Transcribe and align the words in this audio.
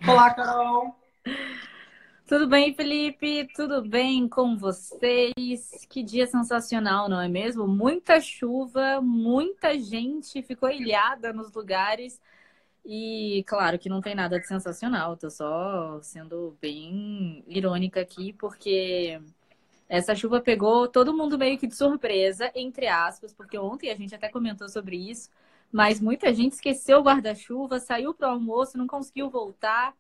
Olá, 0.07 0.33
Carol. 0.35 1.00
Tudo 2.31 2.47
bem, 2.47 2.73
Felipe? 2.73 3.49
Tudo 3.57 3.83
bem 3.83 4.29
com 4.29 4.57
vocês? 4.57 5.85
Que 5.89 6.01
dia 6.01 6.29
sensacional, 6.29 7.09
não 7.09 7.21
é 7.21 7.27
mesmo? 7.27 7.67
Muita 7.67 8.21
chuva, 8.21 9.01
muita 9.01 9.77
gente 9.77 10.41
ficou 10.41 10.71
ilhada 10.71 11.33
nos 11.33 11.53
lugares. 11.53 12.21
E 12.85 13.43
claro 13.49 13.81
que 13.81 13.89
não 13.89 14.01
tem 14.01 14.15
nada 14.15 14.39
de 14.39 14.47
sensacional, 14.47 15.17
tô 15.17 15.29
só 15.29 16.01
sendo 16.03 16.57
bem 16.61 17.43
irônica 17.49 18.01
aqui, 18.01 18.33
porque 18.35 19.21
essa 19.89 20.15
chuva 20.15 20.41
pegou 20.41 20.87
todo 20.87 21.13
mundo 21.13 21.37
meio 21.37 21.59
que 21.59 21.67
de 21.67 21.75
surpresa, 21.75 22.49
entre 22.55 22.87
aspas, 22.87 23.33
porque 23.33 23.59
ontem 23.59 23.91
a 23.91 23.97
gente 23.97 24.15
até 24.15 24.29
comentou 24.29 24.69
sobre 24.69 24.97
isso, 24.97 25.29
mas 25.73 26.01
muita 26.01 26.33
gente 26.33 26.53
esqueceu 26.53 27.01
o 27.01 27.03
guarda-chuva, 27.03 27.81
saiu 27.81 28.15
para 28.15 28.29
o 28.29 28.33
almoço, 28.35 28.79
não 28.79 28.87
conseguiu 28.87 29.29
voltar. 29.29 29.97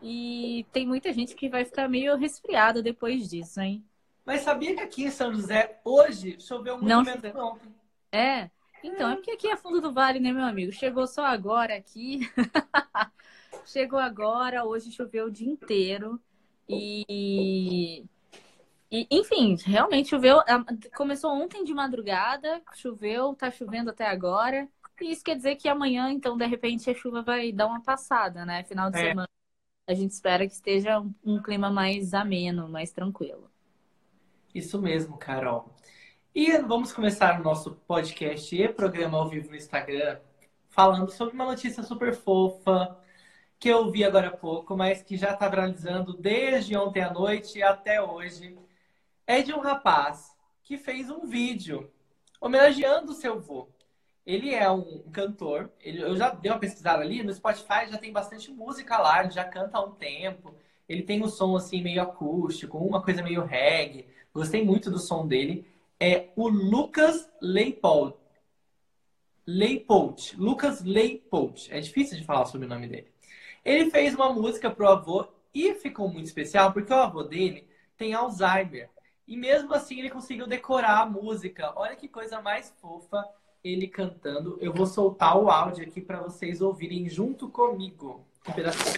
E 0.00 0.64
tem 0.72 0.86
muita 0.86 1.12
gente 1.12 1.34
que 1.34 1.48
vai 1.48 1.64
ficar 1.64 1.88
meio 1.88 2.16
resfriada 2.16 2.82
depois 2.82 3.28
disso, 3.28 3.60
hein? 3.60 3.84
Mas 4.24 4.42
sabia 4.42 4.74
que 4.74 4.80
aqui 4.80 5.04
em 5.04 5.10
São 5.10 5.32
José, 5.32 5.80
hoje, 5.84 6.36
choveu 6.40 6.74
muito 6.74 6.88
Não 6.88 7.02
menos 7.02 7.24
ontem? 7.34 7.74
É. 8.12 8.50
Então, 8.82 9.10
é 9.10 9.14
porque 9.16 9.32
aqui 9.32 9.48
é 9.48 9.56
fundo 9.56 9.80
do 9.80 9.92
vale, 9.92 10.20
né, 10.20 10.32
meu 10.32 10.44
amigo? 10.44 10.70
Chegou 10.70 11.06
só 11.06 11.24
agora 11.24 11.74
aqui. 11.74 12.20
Chegou 13.66 13.98
agora, 13.98 14.64
hoje 14.64 14.92
choveu 14.92 15.26
o 15.26 15.30
dia 15.30 15.48
inteiro. 15.48 16.20
E, 16.68 18.04
e, 18.90 19.06
enfim, 19.10 19.56
realmente 19.64 20.10
choveu. 20.10 20.38
Começou 20.96 21.32
ontem 21.32 21.64
de 21.64 21.74
madrugada, 21.74 22.62
choveu, 22.74 23.34
tá 23.34 23.50
chovendo 23.50 23.90
até 23.90 24.06
agora. 24.06 24.68
E 25.00 25.10
isso 25.12 25.24
quer 25.24 25.36
dizer 25.36 25.56
que 25.56 25.68
amanhã, 25.68 26.10
então, 26.10 26.36
de 26.36 26.46
repente, 26.46 26.90
a 26.90 26.94
chuva 26.94 27.22
vai 27.22 27.50
dar 27.50 27.66
uma 27.66 27.80
passada, 27.80 28.44
né? 28.44 28.62
Final 28.64 28.90
de 28.90 28.98
É. 28.98 29.08
semana. 29.08 29.28
A 29.88 29.94
gente 29.94 30.10
espera 30.10 30.46
que 30.46 30.52
esteja 30.52 31.02
um, 31.24 31.40
clima 31.42 31.70
mais 31.70 32.12
ameno, 32.12 32.68
mais 32.68 32.92
tranquilo. 32.92 33.50
Isso 34.54 34.78
mesmo, 34.82 35.16
Carol. 35.16 35.74
E 36.34 36.58
vamos 36.58 36.92
começar 36.92 37.40
o 37.40 37.42
nosso 37.42 37.70
podcast 37.86 38.54
e 38.54 38.68
programa 38.68 39.16
ao 39.16 39.30
vivo 39.30 39.48
no 39.48 39.56
Instagram 39.56 40.20
falando 40.68 41.10
sobre 41.10 41.34
uma 41.34 41.46
notícia 41.46 41.82
super 41.82 42.14
fofa 42.14 42.98
que 43.58 43.70
eu 43.70 43.90
vi 43.90 44.04
agora 44.04 44.28
há 44.28 44.36
pouco, 44.36 44.76
mas 44.76 45.02
que 45.02 45.16
já 45.16 45.32
está 45.32 45.48
viralizando 45.48 46.12
desde 46.12 46.76
ontem 46.76 47.02
à 47.02 47.10
noite 47.10 47.62
até 47.62 48.02
hoje. 48.02 48.58
É 49.26 49.40
de 49.40 49.54
um 49.54 49.60
rapaz 49.60 50.36
que 50.62 50.76
fez 50.76 51.08
um 51.08 51.26
vídeo 51.26 51.90
homenageando 52.38 53.14
seu 53.14 53.36
avô. 53.36 53.70
Ele 54.28 54.54
é 54.54 54.70
um 54.70 54.98
cantor, 55.10 55.72
ele, 55.80 56.02
eu 56.02 56.14
já 56.14 56.28
dei 56.28 56.52
uma 56.52 56.58
pesquisada 56.58 57.02
ali, 57.02 57.22
no 57.22 57.32
Spotify 57.32 57.88
já 57.90 57.96
tem 57.96 58.12
bastante 58.12 58.50
música 58.50 58.98
lá, 58.98 59.22
ele 59.22 59.30
já 59.30 59.42
canta 59.42 59.78
há 59.78 59.82
um 59.82 59.92
tempo. 59.92 60.54
Ele 60.86 61.02
tem 61.02 61.24
um 61.24 61.28
som 61.28 61.56
assim 61.56 61.80
meio 61.80 62.02
acústico, 62.02 62.76
uma 62.76 63.02
coisa 63.02 63.22
meio 63.22 63.42
reggae. 63.42 64.06
Gostei 64.34 64.62
muito 64.62 64.90
do 64.90 64.98
som 64.98 65.26
dele. 65.26 65.66
É 65.98 66.28
o 66.36 66.46
Lucas 66.46 67.26
Leipold. 67.40 68.16
Leipold. 69.46 70.36
Lucas 70.36 70.82
Leipold. 70.84 71.66
É 71.72 71.80
difícil 71.80 72.18
de 72.18 72.24
falar 72.24 72.44
sobre 72.44 72.66
o 72.66 72.68
nome 72.68 72.86
dele. 72.86 73.10
Ele 73.64 73.90
fez 73.90 74.14
uma 74.14 74.30
música 74.30 74.70
pro 74.70 74.90
avô 74.90 75.26
e 75.54 75.72
ficou 75.76 76.06
muito 76.06 76.26
especial 76.26 76.70
porque 76.74 76.92
o 76.92 76.96
avô 76.96 77.22
dele 77.22 77.66
tem 77.96 78.12
Alzheimer. 78.12 78.90
E 79.26 79.38
mesmo 79.38 79.72
assim 79.72 80.00
ele 80.00 80.10
conseguiu 80.10 80.46
decorar 80.46 81.00
a 81.00 81.06
música. 81.06 81.72
Olha 81.76 81.96
que 81.96 82.08
coisa 82.08 82.42
mais 82.42 82.70
fofa 82.78 83.24
ele 83.62 83.88
cantando. 83.88 84.58
Eu 84.60 84.72
vou 84.72 84.86
soltar 84.86 85.36
o 85.36 85.50
áudio 85.50 85.84
aqui 85.84 86.00
para 86.00 86.20
vocês 86.20 86.60
ouvirem 86.60 87.08
junto 87.08 87.48
comigo. 87.48 88.24
Um 88.48 88.52
pedacinho. 88.52 88.94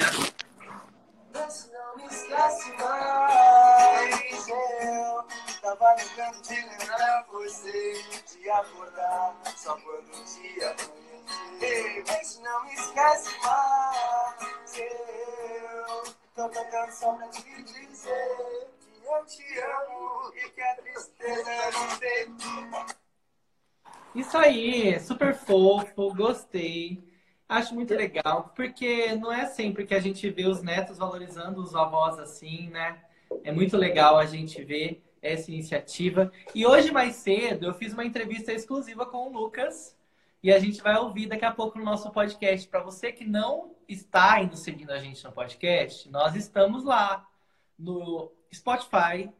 Não 1.72 1.96
me 1.96 2.06
esquece 2.06 2.72
mais. 2.72 4.48
Eu 4.48 5.24
tava 5.62 5.94
de 5.94 6.54
lembrar 6.54 7.26
você, 7.30 8.04
de 8.32 8.50
acordar 8.50 9.36
só 9.56 9.76
quando 9.76 10.08
o 10.08 10.24
dia 10.24 10.76
não 12.42 12.64
me 12.64 12.74
esquece 12.74 13.30
mais. 13.42 14.76
Eu 14.76 16.14
tô 16.34 16.48
cantando 16.48 16.92
só 16.92 17.12
pra 17.14 17.28
te 17.28 17.62
dizer 17.62 18.68
que 18.80 19.06
eu 19.06 19.26
te 19.26 19.58
amo 19.58 20.32
e 20.34 20.50
que 20.50 20.60
a 20.62 20.74
tristeza 20.76 21.50
não 21.72 21.98
tem. 21.98 22.99
Isso 24.14 24.36
aí, 24.36 24.98
super 24.98 25.34
fofo, 25.34 26.12
gostei. 26.14 27.02
Acho 27.48 27.74
muito 27.74 27.94
legal, 27.94 28.52
porque 28.56 29.14
não 29.14 29.32
é 29.32 29.46
sempre 29.46 29.86
que 29.86 29.94
a 29.94 30.00
gente 30.00 30.28
vê 30.30 30.46
os 30.46 30.62
netos 30.62 30.98
valorizando 30.98 31.62
os 31.62 31.74
avós 31.74 32.18
assim, 32.18 32.68
né? 32.70 32.98
É 33.44 33.52
muito 33.52 33.76
legal 33.76 34.18
a 34.18 34.26
gente 34.26 34.62
ver 34.64 35.02
essa 35.22 35.50
iniciativa. 35.50 36.32
E 36.54 36.66
hoje, 36.66 36.90
mais 36.90 37.16
cedo, 37.16 37.66
eu 37.66 37.74
fiz 37.74 37.92
uma 37.92 38.04
entrevista 38.04 38.52
exclusiva 38.52 39.06
com 39.06 39.28
o 39.28 39.32
Lucas. 39.32 39.96
E 40.42 40.52
a 40.52 40.58
gente 40.58 40.82
vai 40.82 40.96
ouvir 40.96 41.26
daqui 41.26 41.44
a 41.44 41.52
pouco 41.52 41.78
no 41.78 41.84
nosso 41.84 42.10
podcast. 42.10 42.66
Para 42.66 42.82
você 42.82 43.12
que 43.12 43.24
não 43.24 43.74
está 43.88 44.34
ainda 44.34 44.56
seguindo 44.56 44.90
a 44.90 44.98
gente 44.98 45.22
no 45.22 45.30
podcast, 45.30 46.08
nós 46.10 46.34
estamos 46.34 46.82
lá 46.82 47.28
no 47.78 48.32
Spotify 48.52 49.30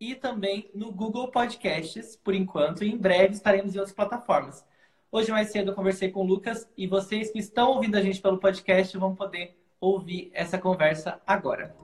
e 0.00 0.14
também 0.14 0.70
no 0.74 0.90
Google 0.90 1.28
Podcasts, 1.28 2.16
por 2.16 2.34
enquanto. 2.34 2.82
E 2.82 2.90
em 2.90 2.96
breve 2.96 3.34
estaremos 3.34 3.74
em 3.74 3.78
outras 3.78 3.94
plataformas. 3.94 4.64
Hoje, 5.12 5.30
mais 5.30 5.50
cedo, 5.50 5.72
eu 5.72 5.74
conversei 5.74 6.10
com 6.10 6.20
o 6.20 6.26
Lucas 6.26 6.66
e 6.76 6.86
vocês 6.86 7.30
que 7.30 7.38
estão 7.38 7.72
ouvindo 7.72 7.96
a 7.96 8.00
gente 8.00 8.20
pelo 8.20 8.38
podcast 8.38 8.96
vão 8.96 9.14
poder 9.14 9.58
ouvir 9.80 10.30
essa 10.32 10.56
conversa 10.56 11.20
agora. 11.26 11.74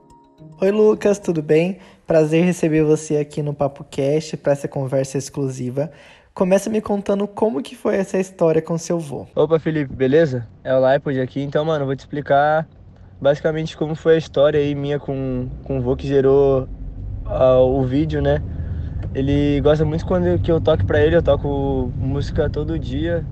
Oi 0.61 0.71
Lucas, 0.71 1.19
tudo 1.19 1.41
bem? 1.41 1.79
Prazer 2.05 2.43
receber 2.43 2.83
você 2.83 3.17
aqui 3.17 3.43
no 3.43 3.53
Papo 3.53 3.83
Cast 3.83 4.37
para 4.37 4.53
essa 4.53 4.67
conversa 4.67 5.17
exclusiva. 5.17 5.91
Começa 6.33 6.69
me 6.69 6.79
contando 6.79 7.27
como 7.27 7.61
que 7.61 7.75
foi 7.75 7.97
essa 7.97 8.17
história 8.17 8.61
com 8.61 8.77
seu 8.77 8.99
vô. 8.99 9.27
Opa, 9.35 9.59
Felipe, 9.59 9.93
beleza? 9.93 10.47
É 10.63 10.73
o 10.75 10.79
Laipod 10.79 11.19
aqui. 11.19 11.41
Então, 11.41 11.65
mano, 11.65 11.81
eu 11.81 11.87
vou 11.87 11.95
te 11.95 11.99
explicar 11.99 12.67
basicamente 13.19 13.75
como 13.75 13.95
foi 13.95 14.15
a 14.15 14.17
história 14.17 14.59
aí 14.59 14.73
minha 14.75 14.99
com, 14.99 15.49
com 15.63 15.79
o 15.79 15.81
vô 15.81 15.95
que 15.95 16.07
gerou 16.07 16.67
ah, 17.29 17.59
o 17.59 17.83
vídeo, 17.83 18.21
né? 18.21 18.41
Ele 19.13 19.59
gosta 19.61 19.85
muito 19.85 20.05
quando 20.05 20.39
que 20.39 20.51
eu 20.51 20.61
toque 20.61 20.85
pra 20.85 20.99
ele, 20.99 21.15
eu 21.15 21.23
toco 21.23 21.91
música 21.97 22.49
todo 22.49 22.77
dia, 22.77 23.25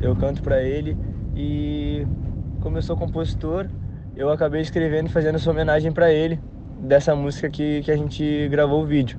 eu 0.00 0.14
canto 0.16 0.42
pra 0.42 0.62
ele 0.62 0.96
e 1.34 2.06
como 2.60 2.78
eu 2.78 2.82
sou 2.82 2.96
compositor, 2.96 3.66
eu 4.16 4.30
acabei 4.30 4.60
escrevendo 4.60 5.06
e 5.06 5.10
fazendo 5.10 5.36
essa 5.36 5.50
homenagem 5.50 5.92
pra 5.92 6.12
ele 6.12 6.40
dessa 6.80 7.14
música 7.14 7.48
que, 7.48 7.82
que 7.82 7.90
a 7.90 7.96
gente 7.96 8.48
gravou 8.48 8.82
o 8.82 8.86
vídeo. 8.86 9.18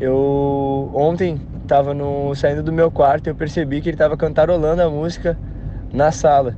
Eu 0.00 0.90
ontem 0.94 1.40
tava 1.66 1.94
no 1.94 2.34
saindo 2.34 2.62
do 2.62 2.72
meu 2.72 2.90
quarto 2.90 3.28
eu 3.28 3.34
percebi 3.34 3.80
que 3.80 3.88
ele 3.88 3.96
tava 3.96 4.16
cantarolando 4.16 4.82
a 4.82 4.90
música 4.90 5.38
na 5.92 6.10
sala. 6.10 6.56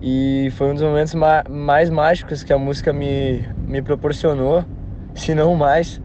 E 0.00 0.50
foi 0.52 0.70
um 0.70 0.74
dos 0.74 0.82
momentos 0.82 1.14
ma 1.14 1.44
mais 1.48 1.90
mágicos 1.90 2.42
que 2.42 2.52
a 2.52 2.58
música 2.58 2.92
me, 2.92 3.46
me 3.66 3.82
proporcionou, 3.82 4.64
se 5.14 5.34
não 5.34 5.54
mais. 5.54 6.00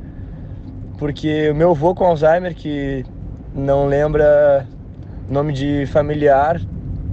Porque 0.98 1.50
o 1.51 1.56
meu 1.56 1.71
avô 1.71 1.94
com 1.94 2.06
Alzheimer, 2.06 2.56
que 2.56 3.06
não 3.54 3.86
lembra 3.86 4.68
nome 5.30 5.54
de 5.54 5.86
familiar, 5.88 6.59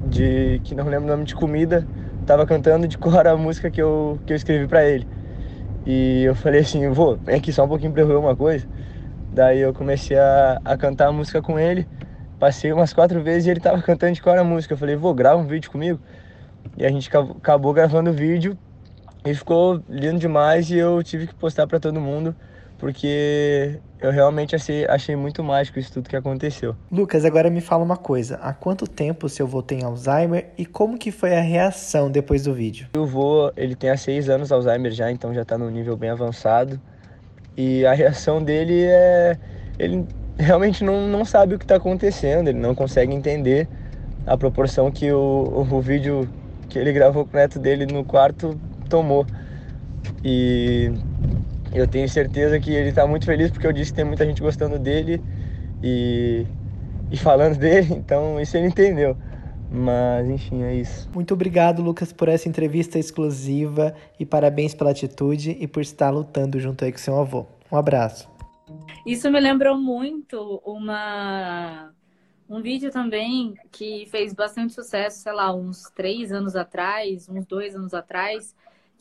de 0.07 0.61
que 0.65 0.75
não 0.75 0.87
lembra 0.87 1.11
nome 1.11 1.25
de 1.25 1.35
comida, 1.35 1.87
tava 2.27 2.47
cantando 2.47 2.89
de 2.89 2.97
cor 2.97 3.27
a 3.27 3.37
música 3.37 3.71
que 3.71 3.83
eu, 3.83 4.19
que 4.27 4.33
eu 4.33 4.37
escrevi 4.37 4.67
para 4.67 4.85
ele. 4.85 5.07
E 5.87 6.23
eu 6.25 6.35
falei 6.35 6.61
assim, 6.61 6.89
vô, 6.89 7.17
vem 7.17 7.37
aqui 7.37 7.53
só 7.53 7.65
um 7.65 7.69
pouquinho 7.69 7.93
pra 7.93 8.03
eu 8.03 8.07
ver 8.07 8.17
uma 8.17 8.35
coisa. 8.35 8.67
Daí 9.33 9.61
eu 9.61 9.75
comecei 9.75 10.17
a, 10.17 10.61
a 10.65 10.77
cantar 10.77 11.09
a 11.09 11.13
música 11.13 11.43
com 11.43 11.59
ele, 11.59 11.87
passei 12.39 12.73
umas 12.73 12.93
quatro 12.93 13.23
vezes 13.23 13.47
e 13.47 13.51
ele 13.51 13.61
tava 13.61 13.83
cantando 13.83 14.15
de 14.15 14.23
cor 14.23 14.39
a 14.39 14.45
música. 14.45 14.75
Eu 14.75 14.79
falei, 14.79 14.97
vô, 14.97 15.13
grava 15.13 15.41
um 15.41 15.47
vídeo 15.47 15.71
comigo. 15.71 16.01
E 16.77 16.87
a 16.87 16.89
gente 16.89 17.11
acabou 17.15 17.73
gravando 17.75 18.11
o 18.11 18.13
vídeo 18.15 18.57
e 19.25 19.35
ficou 19.35 19.83
lindo 19.89 20.19
demais 20.19 20.71
e 20.71 20.77
eu 20.77 21.03
tive 21.03 21.27
que 21.27 21.35
postar 21.35 21.67
para 21.67 21.81
todo 21.81 22.01
mundo 22.01 22.35
porque 22.79 23.79
eu 24.01 24.11
realmente 24.11 24.55
achei, 24.55 24.85
achei 24.87 25.17
muito 25.17 25.43
mágico 25.43 25.79
isso 25.79 25.93
tudo 25.93 26.09
que 26.09 26.17
aconteceu. 26.17 26.77
Lucas, 26.91 27.25
agora 27.25 27.49
me 27.49 27.63
fala 27.63 27.83
uma 27.83 27.97
coisa. 27.97 28.37
Há 28.43 28.53
quanto 28.53 28.87
tempo 28.87 29.29
seu 29.29 29.47
avô 29.47 29.63
tem 29.63 29.83
Alzheimer 29.83 30.49
e 30.59 30.67
como 30.67 30.99
que 30.99 31.11
foi 31.11 31.35
a 31.35 31.41
reação 31.41 32.11
depois 32.11 32.45
do 32.45 32.53
vídeo? 32.53 32.89
O 32.95 33.05
avô, 33.05 33.51
ele 33.57 33.75
tem 33.75 33.91
há 33.91 33.97
seis 33.97 34.29
anos 34.29 34.53
Alzheimer 34.53 34.93
já, 34.93 35.11
então 35.11 35.33
já 35.33 35.43
está 35.43 35.57
num 35.57 35.71
nível 35.71 35.97
bem 35.97 36.11
avançado. 36.11 36.79
E 37.57 37.87
a 37.87 37.95
reação 37.95 38.43
dele 38.43 38.85
é... 38.85 39.39
Ele 39.79 40.05
realmente 40.39 40.85
não, 40.85 41.09
não 41.09 41.25
sabe 41.25 41.55
o 41.55 41.59
que 41.59 41.65
está 41.65 41.77
acontecendo, 41.77 42.49
ele 42.49 42.59
não 42.59 42.75
consegue 42.75 43.15
entender 43.15 43.69
a 44.27 44.37
proporção 44.37 44.91
que 44.91 45.11
o, 45.11 45.19
o, 45.19 45.75
o 45.75 45.81
vídeo 45.81 46.29
que 46.69 46.79
ele 46.79 46.93
gravou 46.93 47.25
com 47.25 47.37
o 47.37 47.41
neto 47.41 47.59
dele 47.59 47.87
no 47.87 48.05
quarto 48.05 48.59
tomou. 48.89 49.27
E 50.25 50.93
eu 51.73 51.87
tenho 51.87 52.09
certeza 52.09 52.59
que 52.61 52.73
ele 52.73 52.91
está 52.91 53.07
muito 53.07 53.27
feliz 53.27 53.51
porque 53.51 53.67
eu 53.67 53.73
disse 53.73 53.91
que 53.91 53.97
tem 53.97 54.05
muita 54.05 54.25
gente 54.25 54.41
gostando 54.41 54.79
dele 54.79 55.21
e, 55.83 56.47
e 57.11 57.17
falando 57.17 57.57
dele, 57.59 57.95
então 57.95 58.41
isso 58.41 58.57
ele 58.57 58.69
entendeu. 58.69 59.17
Mas 59.71 60.29
enfim, 60.29 60.63
é 60.63 60.75
isso. 60.75 61.11
Muito 61.13 61.35
obrigado, 61.35 61.83
Lucas, 61.83 62.13
por 62.13 62.29
essa 62.29 62.49
entrevista 62.49 62.99
exclusiva 62.99 63.95
e 64.21 64.25
parabéns 64.25 64.73
pela 64.73 64.91
atitude 64.91 65.57
e 65.59 65.67
por 65.67 65.83
estar 65.83 66.11
lutando 66.11 66.61
junto 66.61 66.85
aí 66.85 66.93
com 66.93 66.99
seu 66.99 67.19
avô. 67.19 67.47
Um 67.73 67.77
abraço. 67.77 68.31
Isso 69.05 69.31
me 69.31 69.41
lembrou 69.41 69.77
muito 69.77 70.63
uma 70.65 71.91
um 72.49 72.61
vídeo 72.61 72.91
também 72.91 73.55
que 73.73 74.07
fez 74.11 74.33
bastante 74.33 74.75
sucesso, 74.75 75.23
sei 75.23 75.33
lá, 75.33 75.53
uns 75.55 75.91
três 75.95 76.31
anos 76.31 76.55
atrás, 76.55 77.29
uns 77.29 77.47
dois 77.47 77.75
anos 77.75 77.95
atrás, 77.95 78.55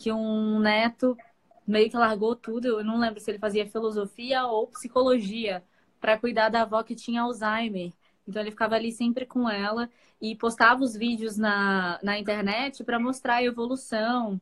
que 0.03 0.11
um 0.11 0.59
neto 0.59 1.17
meio 1.65 1.89
que 1.89 1.95
largou 1.95 2.35
tudo. 2.35 2.67
Eu 2.67 2.83
não 2.83 2.99
lembro 2.99 3.21
se 3.21 3.31
ele 3.31 3.39
fazia 3.39 3.65
filosofia 3.65 4.45
ou 4.45 4.67
psicologia 4.67 5.63
para 5.99 6.17
cuidar 6.17 6.49
da 6.49 6.63
avó 6.63 6.83
que 6.83 6.93
tinha 6.93 7.21
Alzheimer. 7.21 7.93
Então 8.27 8.41
ele 8.41 8.51
ficava 8.51 8.75
ali 8.75 8.91
sempre 8.91 9.25
com 9.25 9.49
ela 9.49 9.89
e 10.21 10.35
postava 10.35 10.83
os 10.83 10.93
vídeos 10.95 11.37
na, 11.37 11.99
na 12.03 12.19
internet 12.19 12.83
para 12.83 12.99
mostrar 12.99 13.35
a 13.35 13.43
evolução 13.43 14.39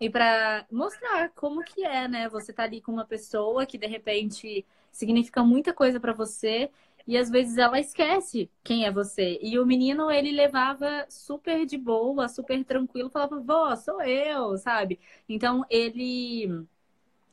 e 0.00 0.08
para 0.08 0.66
mostrar 0.70 1.30
como 1.30 1.62
que 1.62 1.84
é, 1.84 2.08
né? 2.08 2.28
Você 2.30 2.52
tá 2.52 2.62
ali 2.64 2.80
com 2.80 2.92
uma 2.92 3.04
pessoa 3.04 3.66
que 3.66 3.76
de 3.76 3.86
repente 3.86 4.64
significa 4.90 5.42
muita 5.42 5.74
coisa 5.74 6.00
para 6.00 6.12
você 6.14 6.70
e 7.06 7.16
às 7.16 7.30
vezes 7.30 7.58
ela 7.58 7.78
esquece 7.80 8.50
quem 8.62 8.84
é 8.84 8.90
você. 8.92 9.38
E 9.42 9.58
o 9.58 9.66
menino, 9.66 10.10
ele 10.10 10.30
levava 10.32 11.06
super 11.08 11.66
de 11.66 11.76
boa, 11.78 12.28
super 12.28 12.64
tranquilo, 12.64 13.10
falava, 13.10 13.40
vó, 13.40 13.74
sou 13.76 14.00
eu, 14.02 14.56
sabe? 14.58 15.00
Então 15.28 15.64
ele 15.70 16.66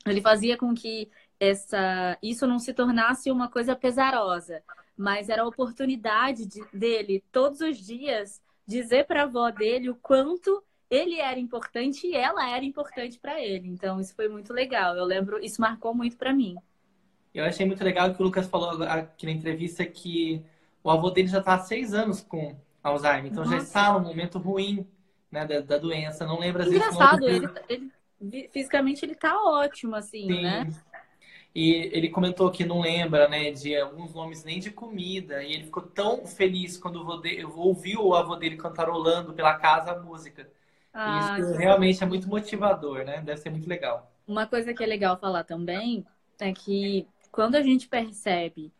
ele 0.06 0.22
fazia 0.22 0.58
com 0.58 0.74
que 0.74 1.10
essa 1.40 2.18
isso 2.22 2.48
não 2.48 2.60
se 2.60 2.74
tornasse 2.74 3.32
uma 3.32 3.50
coisa 3.50 3.76
pesarosa, 3.76 4.64
mas 4.98 5.30
era 5.30 5.44
a 5.44 5.48
oportunidade 5.48 6.46
de, 6.46 6.62
dele 6.74 7.24
todos 7.32 7.62
os 7.62 7.78
dias 7.78 8.42
dizer 8.68 9.06
para 9.08 9.22
a 9.22 9.24
avó 9.26 9.50
dele 9.52 9.90
o 9.90 9.96
quanto 9.96 10.64
ele 10.90 11.20
era 11.20 11.40
importante 11.40 12.08
e 12.08 12.16
ela 12.16 12.50
era 12.50 12.66
importante 12.66 13.20
para 13.20 13.40
ele. 13.42 13.68
Então 13.68 14.00
isso 14.00 14.16
foi 14.16 14.28
muito 14.28 14.54
legal. 14.54 14.96
Eu 14.96 15.06
lembro, 15.06 15.44
isso 15.44 15.62
marcou 15.62 15.94
muito 15.94 16.18
para 16.18 16.34
mim. 16.34 16.56
Eu 17.34 17.46
achei 17.46 17.66
muito 17.66 17.84
legal 17.84 18.14
que 18.14 18.22
o 18.22 18.26
Lucas 18.26 18.48
falou 18.48 18.84
aqui 18.84 19.26
na 19.26 19.32
entrevista 19.32 19.86
que 19.86 20.44
o 20.84 20.90
avô 20.90 21.10
dele 21.10 21.28
já 21.28 21.40
está 21.40 21.56
há 21.56 21.60
seis 21.60 21.94
anos 21.94 22.22
com 22.22 22.56
Alzheimer, 22.84 23.32
então 23.32 23.44
Nossa. 23.44 23.58
já 23.58 23.64
está 23.64 23.94
no 23.94 24.00
momento 24.00 24.40
ruim 24.40 24.88
né, 25.32 25.46
da, 25.46 25.60
da 25.60 25.78
doença. 25.78 26.26
Não 26.26 26.40
lembra 26.40 26.64
às 26.64 26.70
Engraçado, 26.70 27.20
vezes. 27.20 27.38
Engraçado, 27.38 27.66
ele, 27.70 27.92
ele, 28.20 28.50
fisicamente 28.52 29.06
ele 29.06 29.14
está 29.14 29.38
ótimo, 29.38 29.96
assim, 29.96 30.28
Sim. 30.28 30.42
né? 30.42 30.68
E 31.54 31.90
ele 31.92 32.10
comentou 32.10 32.50
que 32.52 32.64
não 32.64 32.82
lembra, 32.82 33.28
né, 33.28 33.52
de 33.52 33.76
alguns 33.76 34.14
nomes 34.14 34.44
nem 34.44 34.60
de 34.60 34.70
comida. 34.70 35.44
E 35.44 35.54
ele 35.54 35.64
ficou 35.64 35.84
tão 35.84 36.26
feliz 36.26 36.78
quando 36.78 37.04
ouviu 37.56 38.06
o 38.06 38.16
avô 38.16 38.36
dele 38.36 38.56
cantarolando 38.56 39.34
pela 39.34 39.56
casa 39.56 39.92
a 39.92 40.00
música. 40.00 40.50
Ah, 40.94 41.38
isso 41.40 41.54
realmente 41.54 42.04
é 42.04 42.08
muito 42.08 42.28
motivador, 42.28 43.04
né? 43.04 43.22
Deve 43.22 43.40
ser 43.42 43.50
muito 43.50 43.68
legal. 43.68 44.12
Uma 44.28 44.46
coisa 44.46 44.74
que 44.74 44.84
é 44.84 44.88
legal 44.88 45.18
falar 45.18 45.44
também 45.44 46.06
é 46.40 46.54
que 46.54 47.08
quando 47.32 47.56
a 47.56 47.62
gente 47.62 47.88
percebe 47.88 48.72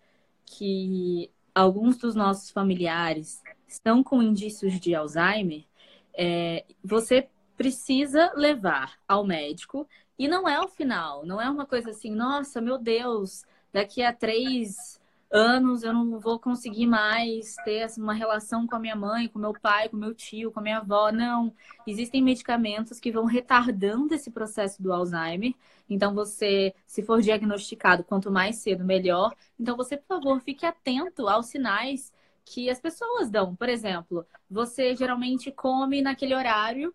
que 0.46 1.30
alguns 1.54 1.98
dos 1.98 2.16
nossos 2.16 2.50
familiares 2.50 3.42
estão 3.68 4.04
com 4.04 4.22
indícios 4.22 4.80
de 4.80 4.96
Alzheimer, 4.96 5.66
é, 6.14 6.66
você 6.84 7.30
precisa 7.56 8.32
levar 8.36 8.98
ao 9.08 9.26
médico 9.26 9.88
e 10.18 10.28
não 10.28 10.48
é 10.48 10.60
o 10.60 10.68
final, 10.68 11.26
não 11.26 11.42
é 11.42 11.50
uma 11.50 11.66
coisa 11.66 11.92
assim, 11.92 12.12
nossa, 12.12 12.60
meu 12.62 12.78
Deus, 12.78 13.46
daqui 13.72 14.02
a 14.02 14.14
três 14.14 14.99
anos 15.32 15.84
eu 15.84 15.94
não 15.94 16.20
vou 16.20 16.40
conseguir 16.40 16.88
mais 16.88 17.56
ter 17.64 17.88
uma 17.98 18.14
relação 18.14 18.66
com 18.66 18.76
a 18.76 18.80
minha 18.80 18.96
mãe, 18.96 19.28
com 19.28 19.40
meu 19.40 19.54
pai, 19.54 19.90
com 19.90 19.98
meu 19.98 20.14
tio, 20.14 20.52
com 20.52 20.60
a 20.60 20.64
minha 20.64 20.78
avó. 20.80 21.12
Não. 21.12 21.54
Existem 21.86 22.22
medicamentos 22.22 23.00
que 23.00 23.12
vão 23.12 23.26
retardando 23.26 24.14
esse 24.14 24.32
processo 24.32 24.82
do 24.82 24.92
Alzheimer. 24.92 25.54
Então, 25.90 26.14
você, 26.14 26.74
se 26.86 27.04
for 27.04 27.22
diagnosticado 27.22 28.04
quanto 28.04 28.32
mais 28.32 28.58
cedo, 28.58 28.84
melhor. 28.84 29.34
Então, 29.60 29.76
você, 29.78 29.98
por 29.98 30.08
favor, 30.08 30.40
fique 30.42 30.66
atento 30.66 31.28
aos 31.28 31.48
sinais 31.48 32.12
que 32.46 32.70
as 32.70 32.80
pessoas 32.80 33.30
dão. 33.30 33.56
Por 33.56 33.70
exemplo, 33.70 34.26
você 34.50 34.96
geralmente 34.96 35.52
come 35.52 36.02
naquele 36.02 36.34
horário, 36.34 36.94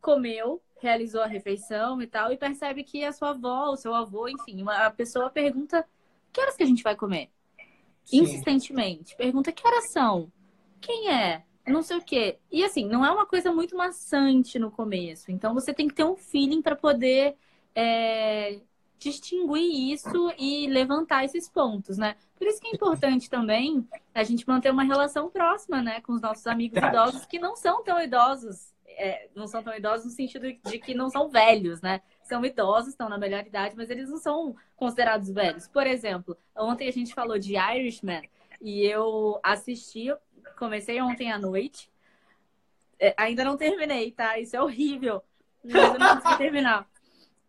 comeu, 0.00 0.62
realizou 0.80 1.22
a 1.22 1.26
refeição 1.26 2.00
e 2.02 2.06
tal, 2.06 2.32
e 2.32 2.36
percebe 2.36 2.84
que 2.84 3.04
a 3.04 3.12
sua 3.12 3.30
avó, 3.30 3.70
o 3.70 3.76
seu 3.76 3.94
avô, 3.94 4.28
enfim, 4.28 4.62
uma, 4.62 4.86
a 4.86 4.90
pessoa 4.90 5.30
pergunta: 5.30 5.86
que 6.32 6.40
horas 6.40 6.56
que 6.56 6.62
a 6.62 6.66
gente 6.66 6.82
vai 6.82 6.96
comer? 6.96 7.30
Sim. 8.04 8.22
insistentemente. 8.22 9.16
Pergunta 9.16 9.52
que 9.52 9.66
horas 9.66 9.90
são? 9.90 10.30
Quem 10.80 11.10
é? 11.10 11.44
Não 11.66 11.82
sei 11.82 11.96
o 11.96 12.02
quê. 12.02 12.38
E 12.50 12.64
assim, 12.64 12.84
não 12.86 13.04
é 13.04 13.10
uma 13.10 13.26
coisa 13.26 13.52
muito 13.52 13.76
maçante 13.76 14.58
no 14.58 14.70
começo. 14.70 15.30
Então 15.30 15.54
você 15.54 15.72
tem 15.72 15.86
que 15.88 15.94
ter 15.94 16.04
um 16.04 16.16
feeling 16.16 16.60
para 16.60 16.74
poder 16.74 17.36
é, 17.74 18.60
distinguir 18.98 19.92
isso 19.92 20.32
e 20.38 20.66
levantar 20.68 21.24
esses 21.24 21.48
pontos, 21.48 21.98
né? 21.98 22.16
Por 22.36 22.46
isso 22.46 22.60
que 22.60 22.68
é 22.68 22.70
importante 22.70 23.30
também 23.30 23.86
a 24.14 24.24
gente 24.24 24.46
manter 24.46 24.70
uma 24.70 24.82
relação 24.82 25.30
próxima, 25.30 25.80
né, 25.80 26.00
com 26.00 26.12
os 26.12 26.20
nossos 26.20 26.46
amigos 26.46 26.78
idosos 26.82 27.24
que 27.26 27.38
não 27.38 27.56
são 27.56 27.82
tão 27.82 28.00
idosos. 28.00 28.72
É, 28.86 29.30
não 29.34 29.46
são 29.46 29.62
tão 29.62 29.74
idosos 29.74 30.04
no 30.04 30.10
sentido 30.10 30.46
de 30.52 30.78
que 30.78 30.94
não 30.94 31.08
são 31.08 31.28
velhos, 31.30 31.80
né? 31.80 32.02
São 32.22 32.44
idosos, 32.44 32.90
estão 32.90 33.08
na 33.08 33.18
melhor 33.18 33.46
idade, 33.46 33.76
mas 33.76 33.90
eles 33.90 34.08
não 34.08 34.18
são 34.18 34.56
considerados 34.76 35.30
velhos. 35.30 35.68
Por 35.68 35.86
exemplo, 35.86 36.36
ontem 36.56 36.88
a 36.88 36.92
gente 36.92 37.14
falou 37.14 37.38
de 37.38 37.56
Irishman 37.56 38.22
e 38.60 38.84
eu 38.84 39.40
assisti, 39.42 40.14
comecei 40.58 41.00
ontem 41.00 41.30
à 41.30 41.38
noite. 41.38 41.90
É, 42.98 43.14
ainda 43.16 43.44
não 43.44 43.56
terminei, 43.56 44.12
tá? 44.12 44.38
Isso 44.38 44.56
é 44.56 44.62
horrível. 44.62 45.22
Mas 45.64 45.74
eu 45.74 45.98
não 45.98 46.16
consegui 46.16 46.38
terminar. 46.38 46.88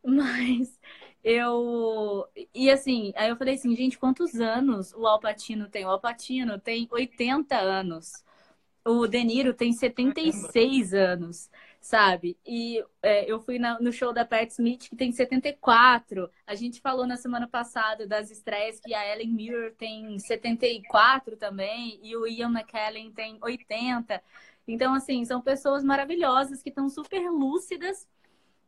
Mas 0.04 0.80
eu. 1.24 2.28
E 2.54 2.70
assim, 2.70 3.14
aí 3.16 3.30
eu 3.30 3.38
falei 3.38 3.56
assim, 3.56 3.76
gente, 3.76 3.98
quantos 3.98 4.40
anos 4.40 4.94
o 4.94 5.08
Alpatino 5.08 5.70
tem? 5.70 5.86
O 5.86 5.90
Alpatino 5.90 6.60
tem 6.60 6.88
80 6.92 7.56
anos. 7.56 8.24
O 8.86 9.08
Deniro 9.08 9.54
tem 9.54 9.72
76 9.72 10.94
anos 10.94 11.50
sabe? 11.84 12.38
E 12.46 12.82
é, 13.02 13.30
eu 13.30 13.42
fui 13.42 13.60
na, 13.60 13.78
no 13.78 13.92
show 13.92 14.14
da 14.14 14.24
Pat 14.26 14.50
Smith, 14.50 14.88
que 14.90 14.96
tem 14.96 15.12
74. 15.12 16.32
A 16.48 16.56
gente 16.56 16.80
falou 16.80 17.06
na 17.06 17.18
semana 17.18 17.46
passada 17.46 18.08
das 18.08 18.32
estreias 18.32 18.80
que 18.80 18.94
a 18.94 19.06
Ellen 19.14 19.34
Mirror 19.34 19.74
tem 19.78 20.18
74 20.18 21.36
também, 21.36 22.00
e 22.02 22.16
o 22.16 22.26
Ian 22.26 22.52
McKellen 22.52 23.12
tem 23.12 23.38
80. 23.42 24.24
Então, 24.66 24.94
assim, 24.94 25.26
são 25.26 25.42
pessoas 25.42 25.84
maravilhosas 25.84 26.64
que 26.64 26.70
estão 26.70 26.88
super 26.88 27.30
lúcidas 27.30 28.08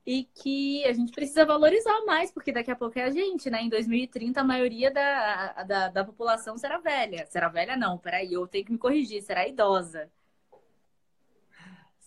e 0.05 0.25
que 0.25 0.83
a 0.85 0.91
gente 0.91 1.13
precisa 1.13 1.45
valorizar 1.45 2.05
mais, 2.05 2.31
porque 2.31 2.51
daqui 2.51 2.69
a 2.69 2.75
pouco 2.75 2.99
é 2.99 3.03
a 3.03 3.09
gente, 3.11 3.49
né? 3.49 3.61
Em 3.61 3.69
2030, 3.69 4.41
a 4.41 4.43
maioria 4.43 4.91
da, 4.91 5.63
da, 5.63 5.87
da 5.87 6.03
população 6.03 6.57
será 6.57 6.79
velha. 6.79 7.25
Será 7.27 7.47
velha, 7.47 7.77
não, 7.77 7.97
peraí, 7.97 8.33
eu 8.33 8.45
tenho 8.45 8.65
que 8.65 8.73
me 8.73 8.77
corrigir, 8.77 9.21
será 9.23 9.47
idosa. 9.47 10.11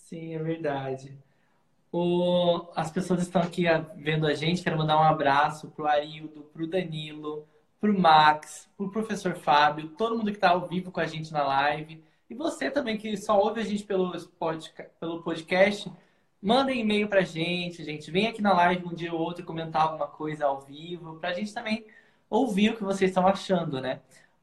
Sim, 0.08 0.34
é 0.34 0.38
verdade. 0.38 1.12
O, 1.92 2.66
as 2.74 2.90
pessoas 2.90 3.20
estão 3.20 3.42
aqui 3.42 3.64
vendo 3.94 4.26
a 4.26 4.32
gente, 4.32 4.62
quero 4.62 4.78
mandar 4.78 4.98
um 4.98 5.02
abraço 5.02 5.68
pro 5.68 5.86
Arildo, 5.86 6.44
pro 6.44 6.66
Danilo, 6.66 7.46
pro 7.78 7.98
Max, 7.98 8.70
pro 8.74 8.90
professor 8.90 9.34
Fábio, 9.36 9.90
todo 9.90 10.16
mundo 10.16 10.30
que 10.30 10.38
está 10.38 10.50
ao 10.50 10.66
vivo 10.66 10.90
com 10.90 11.00
a 11.00 11.04
gente 11.06 11.30
na 11.30 11.42
live. 11.46 12.02
E 12.30 12.34
você 12.34 12.70
também 12.70 12.96
que 12.96 13.18
só 13.18 13.38
ouve 13.38 13.60
a 13.60 13.64
gente 13.64 13.84
pelo, 13.84 14.12
pelo 14.98 15.22
podcast, 15.22 15.92
mandem 16.40 16.80
e-mail 16.80 17.06
pra 17.06 17.20
gente, 17.20 17.84
gente. 17.84 18.10
Vem 18.10 18.28
aqui 18.28 18.40
na 18.40 18.54
live 18.54 18.86
um 18.86 18.94
dia 18.94 19.12
ou 19.12 19.20
outro 19.20 19.44
comentar 19.44 19.82
alguma 19.82 20.06
coisa 20.06 20.46
ao 20.46 20.62
vivo, 20.62 21.16
pra 21.16 21.34
gente 21.34 21.52
também 21.52 21.84
ouvir 22.30 22.70
o 22.70 22.76
que 22.78 22.84
vocês 22.84 23.10
estão 23.10 23.26
achando, 23.26 23.78
né? 23.78 24.00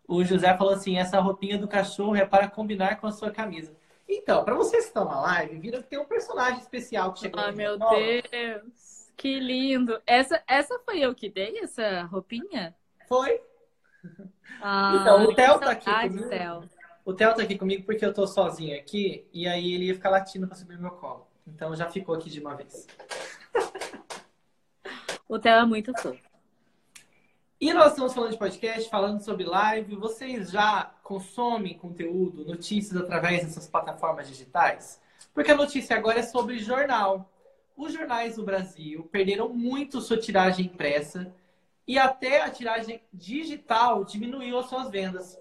O 0.07 0.23
José 0.23 0.55
falou 0.55 0.73
assim: 0.73 0.97
essa 0.97 1.19
roupinha 1.19 1.57
do 1.57 1.67
cachorro 1.67 2.15
é 2.15 2.25
para 2.25 2.47
combinar 2.47 2.97
com 2.99 3.07
a 3.07 3.11
sua 3.11 3.31
camisa. 3.31 3.73
Então, 4.07 4.43
para 4.43 4.53
vocês 4.55 4.83
que 4.83 4.89
estão 4.89 5.05
na 5.05 5.19
live, 5.21 5.57
viram 5.59 5.81
que 5.81 5.87
tem 5.89 5.99
um 5.99 6.05
personagem 6.05 6.59
especial 6.59 7.11
que 7.13 7.21
chegou. 7.21 7.39
Ai, 7.39 7.51
meu 7.51 7.77
Deus! 7.77 9.11
Que 9.17 9.39
lindo. 9.39 9.99
Essa, 10.05 10.43
essa 10.47 10.77
foi 10.79 10.99
eu 10.99 11.15
que 11.15 11.29
dei, 11.29 11.59
essa 11.59 12.03
roupinha? 12.03 12.75
Foi. 13.07 13.41
Ah, 14.61 14.97
Então, 15.01 15.23
o 15.25 15.33
Theo 15.33 15.59
tá 15.59 15.71
aqui 15.71 15.85
saudade, 15.85 16.09
comigo. 16.09 16.29
Theo. 16.29 16.69
O 17.03 17.13
Theo 17.13 17.35
tá 17.35 17.41
aqui 17.43 17.57
comigo 17.57 17.85
porque 17.85 18.05
eu 18.05 18.13
tô 18.13 18.27
sozinho 18.27 18.77
aqui 18.77 19.27
e 19.31 19.47
aí 19.47 19.73
ele 19.73 19.85
ia 19.85 19.93
ficar 19.95 20.09
latindo 20.09 20.47
pra 20.47 20.55
subir 20.55 20.77
meu 20.77 20.91
colo. 20.91 21.27
Então 21.47 21.75
já 21.75 21.89
ficou 21.89 22.15
aqui 22.15 22.29
de 22.29 22.39
uma 22.39 22.55
vez. 22.55 22.87
O 25.27 25.39
Theo 25.39 25.53
é 25.53 25.65
muito 25.65 25.93
fofo. 25.99 26.21
E 27.59 27.73
nós 27.73 27.91
estamos 27.91 28.13
falando 28.13 28.31
de 28.31 28.37
podcast, 28.37 28.89
falando 28.89 29.21
sobre 29.21 29.45
live. 29.45 29.95
Vocês 29.95 30.51
já 30.51 30.91
consomem 31.01 31.77
conteúdo, 31.77 32.45
notícias 32.45 32.99
através 32.99 33.43
dessas 33.43 33.65
plataformas 33.65 34.27
digitais? 34.27 35.01
Porque 35.33 35.51
a 35.51 35.55
notícia 35.55 35.95
agora 35.95 36.19
é 36.19 36.23
sobre 36.23 36.59
jornal. 36.59 37.31
Os 37.77 37.93
jornais 37.93 38.37
no 38.37 38.43
Brasil 38.43 39.07
perderam 39.09 39.47
muito 39.49 40.01
sua 40.01 40.17
tiragem 40.17 40.65
impressa 40.65 41.33
e 41.87 41.97
até 41.97 42.41
a 42.41 42.49
tiragem 42.49 43.01
digital 43.13 44.03
diminuiu 44.03 44.59
as 44.59 44.65
suas 44.65 44.89
vendas. 44.89 45.39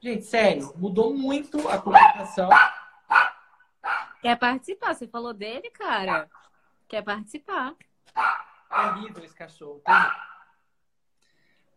Gente, 0.00 0.24
sério, 0.24 0.72
mudou 0.76 1.14
muito 1.14 1.68
a 1.68 1.78
comunicação. 1.78 2.48
Quer 4.20 4.36
participar? 4.36 4.92
Você 4.92 5.06
falou 5.06 5.32
dele, 5.32 5.70
cara? 5.70 6.28
Quer 6.88 7.02
participar? 7.02 7.74
Terrível 8.68 9.24
esse 9.24 9.34
cachorro. 9.34 9.80
terrível. 9.84 10.27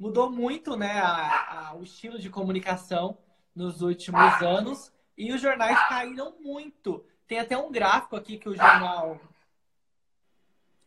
Mudou 0.02 0.32
muito, 0.32 0.76
né, 0.76 1.00
a- 1.00 1.70
a- 1.70 1.76
o 1.76 1.84
estilo 1.84 2.18
de 2.18 2.28
comunicação 2.28 3.20
nos 3.56 3.84
últimos 3.84 4.42
anos 4.42 4.92
e 5.16 5.32
os 5.32 5.40
jornais 5.40 5.78
caíram 5.88 6.34
muito. 6.40 7.06
Tem 7.28 7.38
até 7.38 7.56
um 7.56 7.72
gráfico 7.72 8.16
aqui 8.16 8.40
que 8.40 8.50
o 8.50 8.56
jornal. 8.56 9.22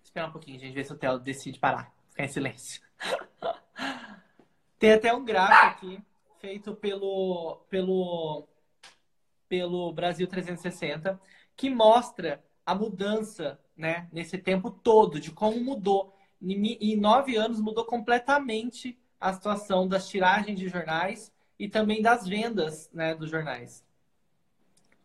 Espera 0.02 0.26
um 0.26 0.32
pouquinho, 0.32 0.58
gente, 0.58 0.74
ver 0.74 0.84
se 0.84 0.92
o 0.92 0.98
Theo 0.98 1.20
decide 1.20 1.60
parar, 1.60 1.94
ficar 2.10 2.24
em 2.24 2.28
silêncio. 2.28 2.82
Tem 4.80 4.94
até 4.94 5.14
um 5.14 5.24
gráfico 5.24 5.86
aqui 5.86 6.02
feito 6.40 6.74
pelo 6.74 7.60
pelo 7.70 8.48
pelo 9.48 9.92
Brasil 9.92 10.26
360 10.26 11.20
que 11.54 11.70
mostra 11.70 12.44
a 12.66 12.74
mudança, 12.74 13.60
né, 13.76 14.08
nesse 14.12 14.38
tempo 14.38 14.72
todo, 14.72 15.20
de 15.20 15.30
como 15.30 15.60
mudou. 15.62 16.18
Em 16.42 16.96
nove 16.96 17.36
anos 17.36 17.60
mudou 17.60 17.84
completamente 17.84 18.98
a 19.24 19.32
situação 19.32 19.88
das 19.88 20.06
tiragens 20.06 20.58
de 20.58 20.68
jornais 20.68 21.32
e 21.58 21.66
também 21.66 22.02
das 22.02 22.28
vendas, 22.28 22.90
né, 22.92 23.14
dos 23.14 23.30
jornais. 23.30 23.82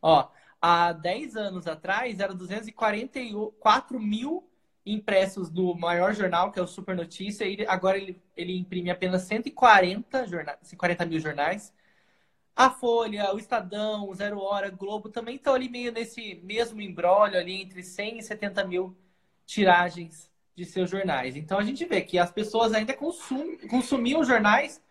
Ó, 0.01 0.29
há 0.61 0.91
10 0.91 1.37
anos 1.37 1.67
atrás, 1.67 2.19
era 2.19 2.33
244 2.33 3.97
mil 3.97 4.45
impressos 4.85 5.49
do 5.49 5.73
maior 5.73 6.13
jornal, 6.13 6.51
que 6.51 6.59
é 6.59 6.61
o 6.61 6.67
Super 6.67 6.97
Notícia, 6.97 7.45
e 7.45 7.65
agora 7.65 7.97
ele, 7.97 8.21
ele 8.35 8.57
imprime 8.57 8.89
apenas 8.89 9.21
140, 9.21 10.27
jornais, 10.27 10.57
140 10.63 11.05
mil 11.05 11.19
jornais. 11.21 11.73
A 12.53 12.69
Folha, 12.69 13.33
o 13.33 13.39
Estadão, 13.39 14.09
o 14.09 14.13
Zero 14.13 14.41
Hora, 14.41 14.69
Globo 14.69 15.07
também 15.07 15.35
estão 15.37 15.53
ali 15.53 15.69
meio 15.69 15.93
nesse 15.93 16.41
mesmo 16.43 16.81
embrólio 16.81 17.39
ali 17.39 17.61
entre 17.61 17.83
100 17.83 18.17
e 18.17 18.23
70 18.23 18.65
mil 18.65 18.97
tiragens 19.45 20.28
de 20.59 20.65
seus 20.65 20.89
jornais. 20.89 21.37
Então 21.37 21.57
a 21.57 21.63
gente 21.63 21.85
vê 21.85 22.01
que 22.01 22.19
as 22.19 22.31
pessoas 22.31 22.73
ainda 22.73 22.93
consum, 22.93 23.57
consumiam 23.69 24.23
jornais 24.25 24.81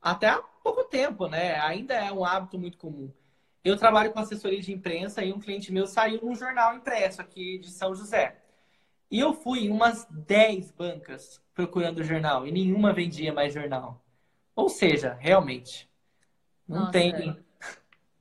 até 0.00 0.28
há 0.28 0.38
pouco 0.38 0.84
tempo, 0.84 1.26
né? 1.26 1.58
Ainda 1.60 1.94
é 1.94 2.12
um 2.12 2.24
hábito 2.24 2.56
muito 2.56 2.78
comum. 2.78 3.10
Eu 3.64 3.76
trabalho 3.76 4.12
com 4.12 4.20
assessoria 4.20 4.60
de 4.60 4.72
imprensa 4.72 5.24
e 5.24 5.32
um 5.32 5.40
cliente 5.40 5.72
meu 5.72 5.88
saiu 5.88 6.20
num 6.22 6.36
jornal 6.36 6.76
impresso 6.76 7.20
aqui 7.20 7.58
de 7.58 7.68
São 7.68 7.96
José. 7.96 8.36
E 9.10 9.18
eu 9.18 9.34
fui 9.34 9.64
em 9.64 9.70
umas 9.70 10.06
10 10.08 10.70
bancas 10.70 11.42
procurando 11.52 12.04
jornal 12.04 12.46
e 12.46 12.52
nenhuma 12.52 12.92
vendia 12.92 13.32
mais 13.32 13.52
jornal. 13.52 14.04
Ou 14.54 14.68
seja, 14.68 15.16
realmente, 15.18 15.90
não 16.68 16.80
Nossa. 16.80 16.92
tem. 16.92 17.44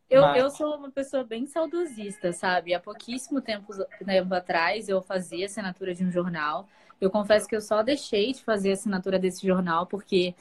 Eu, 0.09 0.29
Mas- 0.29 0.33
eu 0.33 0.49
sou 0.51 0.75
uma 0.77 0.91
pessoa 0.91 1.23
bem 1.23 1.47
saudosista, 1.47 2.31
sabe? 2.31 2.73
Há 2.73 2.79
pouquíssimo 2.79 3.41
tempo, 3.41 3.73
tempo 4.05 4.33
atrás 4.33 4.87
eu 4.87 5.01
fazia 5.01 5.45
assinatura 5.47 5.95
de 5.95 6.03
um 6.05 6.11
jornal. 6.11 6.67
Eu 7.01 7.09
confesso 7.09 7.47
que 7.47 7.55
eu 7.55 7.61
só 7.61 7.81
deixei 7.83 8.31
de 8.33 8.43
fazer 8.43 8.71
assinatura 8.73 9.17
desse 9.19 9.45
jornal 9.45 9.87
porque, 9.87 10.35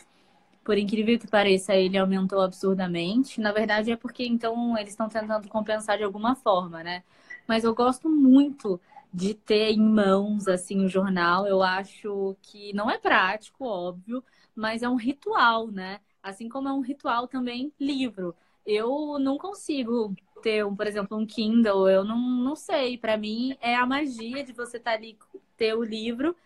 por 0.64 0.78
incrível 0.78 1.18
que 1.18 1.28
pareça, 1.28 1.74
ele 1.74 1.98
aumentou 1.98 2.40
absurdamente. 2.42 3.40
Na 3.40 3.52
verdade, 3.52 3.92
é 3.92 3.96
porque 3.96 4.26
então 4.26 4.76
eles 4.78 4.90
estão 4.92 5.08
tentando 5.08 5.48
compensar 5.48 5.98
de 5.98 6.04
alguma 6.04 6.34
forma, 6.36 6.82
né? 6.84 7.02
Mas 7.46 7.64
eu 7.64 7.74
gosto 7.74 8.08
muito 8.08 8.80
de 9.12 9.34
ter 9.34 9.70
em 9.72 9.80
mãos 9.80 10.48
assim 10.48 10.84
o 10.84 10.88
jornal. 10.88 11.46
Eu 11.46 11.62
acho 11.62 12.36
que 12.42 12.72
não 12.74 12.90
é 12.90 12.98
prático, 12.98 13.64
óbvio, 13.64 14.24
mas 14.54 14.82
é 14.82 14.88
um 14.88 14.96
ritual, 14.96 15.68
né? 15.70 16.00
Assim 16.22 16.48
como 16.48 16.68
é 16.68 16.72
um 16.72 16.80
ritual 16.80 17.28
também 17.28 17.72
livro 17.78 18.34
eu 18.66 19.18
não 19.18 19.36
consigo 19.38 20.14
ter, 20.42 20.64
um, 20.64 20.74
por 20.76 20.86
exemplo, 20.86 21.16
um 21.16 21.26
Kindle, 21.26 21.88
eu 21.88 22.04
não, 22.04 22.18
não 22.18 22.56
sei. 22.56 22.98
Para 22.98 23.16
mim 23.16 23.56
é 23.60 23.74
a 23.74 23.86
magia 23.86 24.44
de 24.44 24.52
você 24.52 24.76
estar 24.76 24.92
ali, 24.92 25.18
ter 25.56 25.74
o 25.74 25.82
livro, 25.82 26.36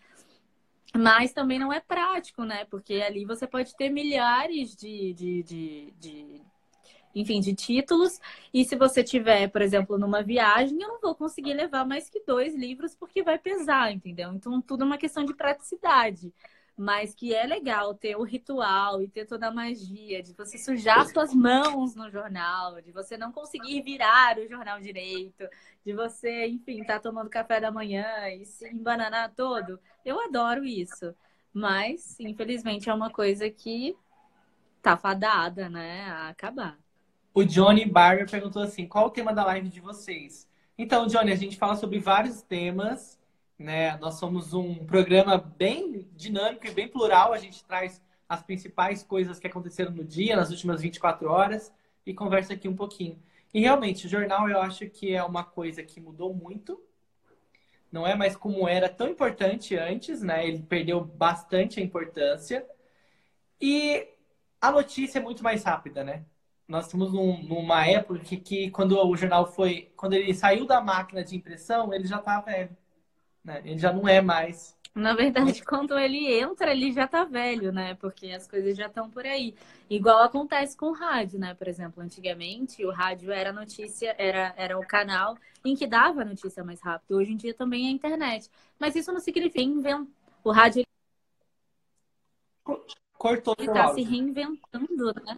mas 0.95 1.33
também 1.33 1.59
não 1.59 1.71
é 1.71 1.79
prático, 1.79 2.43
né? 2.43 2.65
Porque 2.65 2.95
ali 2.95 3.25
você 3.25 3.45
pode 3.47 3.75
ter 3.75 3.89
milhares 3.89 4.75
de, 4.75 5.13
de, 5.13 5.43
de, 5.43 5.93
de 5.99 6.41
enfim, 7.15 7.39
de 7.39 7.53
títulos. 7.53 8.19
E 8.53 8.63
se 8.65 8.75
você 8.75 9.03
tiver, 9.03 9.47
por 9.49 9.61
exemplo, 9.61 9.97
numa 9.97 10.23
viagem, 10.23 10.81
eu 10.81 10.87
não 10.89 11.01
vou 11.01 11.15
conseguir 11.15 11.53
levar 11.53 11.85
mais 11.85 12.09
que 12.09 12.21
dois 12.25 12.55
livros 12.55 12.95
porque 12.95 13.23
vai 13.23 13.37
pesar, 13.37 13.91
entendeu? 13.91 14.33
Então 14.33 14.61
tudo 14.61 14.83
é 14.83 14.87
uma 14.87 14.97
questão 14.97 15.25
de 15.25 15.33
praticidade 15.33 16.33
mas 16.79 17.13
que 17.13 17.35
é 17.35 17.45
legal 17.45 17.93
ter 17.93 18.15
o 18.15 18.23
ritual 18.23 19.01
e 19.01 19.07
ter 19.09 19.25
toda 19.25 19.49
a 19.49 19.51
magia 19.51 20.23
de 20.23 20.33
você 20.33 20.57
sujar 20.57 21.05
suas 21.07 21.33
mãos 21.35 21.93
no 21.93 22.09
jornal, 22.09 22.81
de 22.81 22.89
você 22.93 23.17
não 23.17 23.33
conseguir 23.33 23.81
virar 23.81 24.37
o 24.37 24.47
jornal 24.47 24.79
direito, 24.79 25.43
de 25.85 25.91
você, 25.91 26.47
enfim, 26.47 26.79
estar 26.79 26.93
tá 26.93 26.99
tomando 27.01 27.29
café 27.29 27.59
da 27.59 27.69
manhã 27.69 28.29
e 28.29 28.45
se 28.45 28.65
embananar 28.69 29.33
todo. 29.35 29.77
Eu 30.05 30.21
adoro 30.21 30.63
isso. 30.63 31.13
Mas, 31.53 32.17
infelizmente, 32.17 32.89
é 32.89 32.93
uma 32.93 33.09
coisa 33.09 33.49
que 33.49 33.93
tá 34.81 34.95
fadada, 34.95 35.67
né, 35.67 36.05
a 36.05 36.29
acabar. 36.29 36.77
O 37.33 37.43
Johnny 37.43 37.83
Barber 37.83 38.31
perguntou 38.31 38.61
assim: 38.61 38.87
qual 38.87 39.07
o 39.07 39.11
tema 39.11 39.33
da 39.33 39.43
live 39.43 39.67
de 39.67 39.81
vocês? 39.81 40.47
Então, 40.77 41.07
Johnny, 41.07 41.33
a 41.33 41.35
gente 41.35 41.57
fala 41.57 41.75
sobre 41.75 41.99
vários 41.99 42.41
temas 42.41 43.18
né? 43.59 43.97
Nós 43.97 44.15
somos 44.15 44.53
um 44.53 44.85
programa 44.85 45.37
bem 45.37 46.07
dinâmico 46.15 46.65
e 46.65 46.71
bem 46.71 46.87
plural. 46.87 47.33
A 47.33 47.37
gente 47.37 47.63
traz 47.65 48.01
as 48.27 48.41
principais 48.41 49.03
coisas 49.03 49.37
que 49.37 49.47
aconteceram 49.47 49.91
no 49.91 50.05
dia, 50.05 50.35
nas 50.35 50.49
últimas 50.49 50.81
24 50.81 51.29
horas, 51.29 51.73
e 52.05 52.13
conversa 52.13 52.53
aqui 52.53 52.69
um 52.69 52.75
pouquinho. 52.75 53.21
E 53.53 53.59
realmente, 53.59 54.05
o 54.05 54.09
jornal 54.09 54.47
eu 54.49 54.61
acho 54.61 54.89
que 54.89 55.13
é 55.13 55.23
uma 55.23 55.43
coisa 55.43 55.83
que 55.83 55.99
mudou 55.99 56.33
muito. 56.33 56.81
Não 57.91 58.07
é 58.07 58.15
mais 58.15 58.35
como 58.35 58.67
era 58.67 58.87
tão 58.87 59.09
importante 59.09 59.75
antes, 59.75 60.21
né? 60.21 60.47
Ele 60.47 60.61
perdeu 60.61 61.03
bastante 61.03 61.79
a 61.79 61.83
importância. 61.83 62.65
E 63.59 64.07
a 64.61 64.71
notícia 64.71 65.19
é 65.19 65.21
muito 65.21 65.43
mais 65.43 65.63
rápida, 65.63 66.03
né? 66.03 66.23
Nós 66.67 66.85
estamos 66.85 67.11
num, 67.11 67.41
numa 67.43 67.85
época 67.87 68.19
que, 68.19 68.37
que, 68.37 68.69
quando 68.71 68.97
o 68.97 69.15
jornal 69.17 69.47
foi. 69.51 69.91
Quando 69.97 70.13
ele 70.13 70.33
saiu 70.33 70.65
da 70.67 70.79
máquina 70.79 71.23
de 71.23 71.35
impressão, 71.35 71.91
ele 71.93 72.05
já 72.07 72.19
estava 72.19 72.45
velho. 72.45 72.77
Né? 73.49 73.61
Ele 73.65 73.79
já 73.79 73.91
não 73.91 74.07
é 74.07 74.21
mais. 74.21 74.77
Na 74.93 75.15
verdade, 75.15 75.63
quando 75.65 75.97
ele 75.97 76.31
entra, 76.39 76.71
ele 76.71 76.91
já 76.91 77.07
tá 77.07 77.23
velho, 77.23 77.71
né? 77.71 77.95
Porque 77.95 78.27
as 78.27 78.47
coisas 78.47 78.77
já 78.77 78.85
estão 78.85 79.09
por 79.09 79.25
aí. 79.25 79.55
Igual 79.89 80.21
acontece 80.21 80.77
com 80.77 80.87
o 80.87 80.93
rádio, 80.93 81.39
né? 81.39 81.55
Por 81.55 81.67
exemplo, 81.67 82.03
antigamente 82.03 82.85
o 82.85 82.91
rádio 82.91 83.31
era 83.31 83.51
notícia, 83.51 84.15
era, 84.19 84.53
era 84.55 84.77
o 84.77 84.85
canal 84.85 85.35
em 85.65 85.75
que 85.75 85.87
dava 85.87 86.21
a 86.21 86.25
notícia 86.25 86.63
mais 86.63 86.79
rápido. 86.79 87.17
Hoje 87.17 87.31
em 87.33 87.37
dia 87.37 87.53
também 87.55 87.87
é 87.87 87.89
a 87.89 87.93
internet. 87.93 88.47
Mas 88.77 88.95
isso 88.95 89.11
não 89.11 89.19
significa 89.19 89.63
inventar. 89.63 90.05
O 90.43 90.51
rádio 90.51 90.83
Cortou 93.17 93.55
ele 93.57 93.67
tá 93.67 93.93
se 93.93 94.03
reinventando, 94.03 95.13
né? 95.25 95.37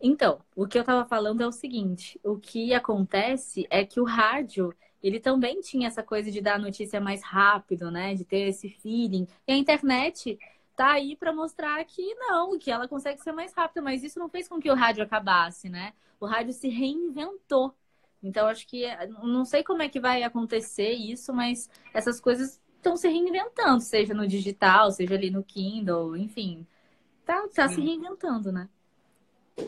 Então, 0.00 0.40
o 0.54 0.66
que 0.66 0.78
eu 0.78 0.84
tava 0.84 1.04
falando 1.06 1.42
é 1.42 1.46
o 1.46 1.52
seguinte: 1.52 2.20
o 2.22 2.38
que 2.38 2.72
acontece 2.72 3.66
é 3.68 3.84
que 3.84 4.00
o 4.00 4.04
rádio 4.04 4.74
ele 5.02 5.20
também 5.20 5.60
tinha 5.60 5.88
essa 5.88 6.02
coisa 6.02 6.30
de 6.30 6.40
dar 6.40 6.54
a 6.54 6.58
notícia 6.58 7.00
mais 7.00 7.22
rápido, 7.22 7.90
né? 7.90 8.14
De 8.14 8.24
ter 8.24 8.48
esse 8.48 8.68
feeling. 8.68 9.26
E 9.46 9.52
a 9.52 9.56
internet 9.56 10.38
tá 10.76 10.92
aí 10.92 11.16
para 11.16 11.32
mostrar 11.32 11.84
que 11.84 12.14
não, 12.14 12.58
que 12.58 12.70
ela 12.70 12.88
consegue 12.88 13.20
ser 13.22 13.32
mais 13.32 13.52
rápida, 13.52 13.82
mas 13.82 14.02
isso 14.02 14.18
não 14.18 14.28
fez 14.28 14.48
com 14.48 14.60
que 14.60 14.70
o 14.70 14.74
rádio 14.74 15.02
acabasse, 15.02 15.68
né? 15.68 15.92
O 16.18 16.26
rádio 16.26 16.52
se 16.52 16.68
reinventou. 16.68 17.74
Então, 18.22 18.46
acho 18.46 18.66
que 18.66 18.84
não 19.22 19.44
sei 19.44 19.62
como 19.62 19.82
é 19.82 19.88
que 19.88 19.98
vai 19.98 20.22
acontecer 20.22 20.90
isso, 20.92 21.32
mas 21.32 21.70
essas 21.94 22.20
coisas 22.20 22.60
estão 22.76 22.96
se 22.96 23.08
reinventando, 23.08 23.80
seja 23.80 24.14
no 24.14 24.26
digital, 24.26 24.90
seja 24.90 25.14
ali 25.14 25.30
no 25.30 25.42
Kindle, 25.42 26.16
enfim. 26.16 26.66
Tá, 27.24 27.46
tá 27.48 27.68
se 27.68 27.80
reinventando, 27.80 28.50
né? 28.50 28.68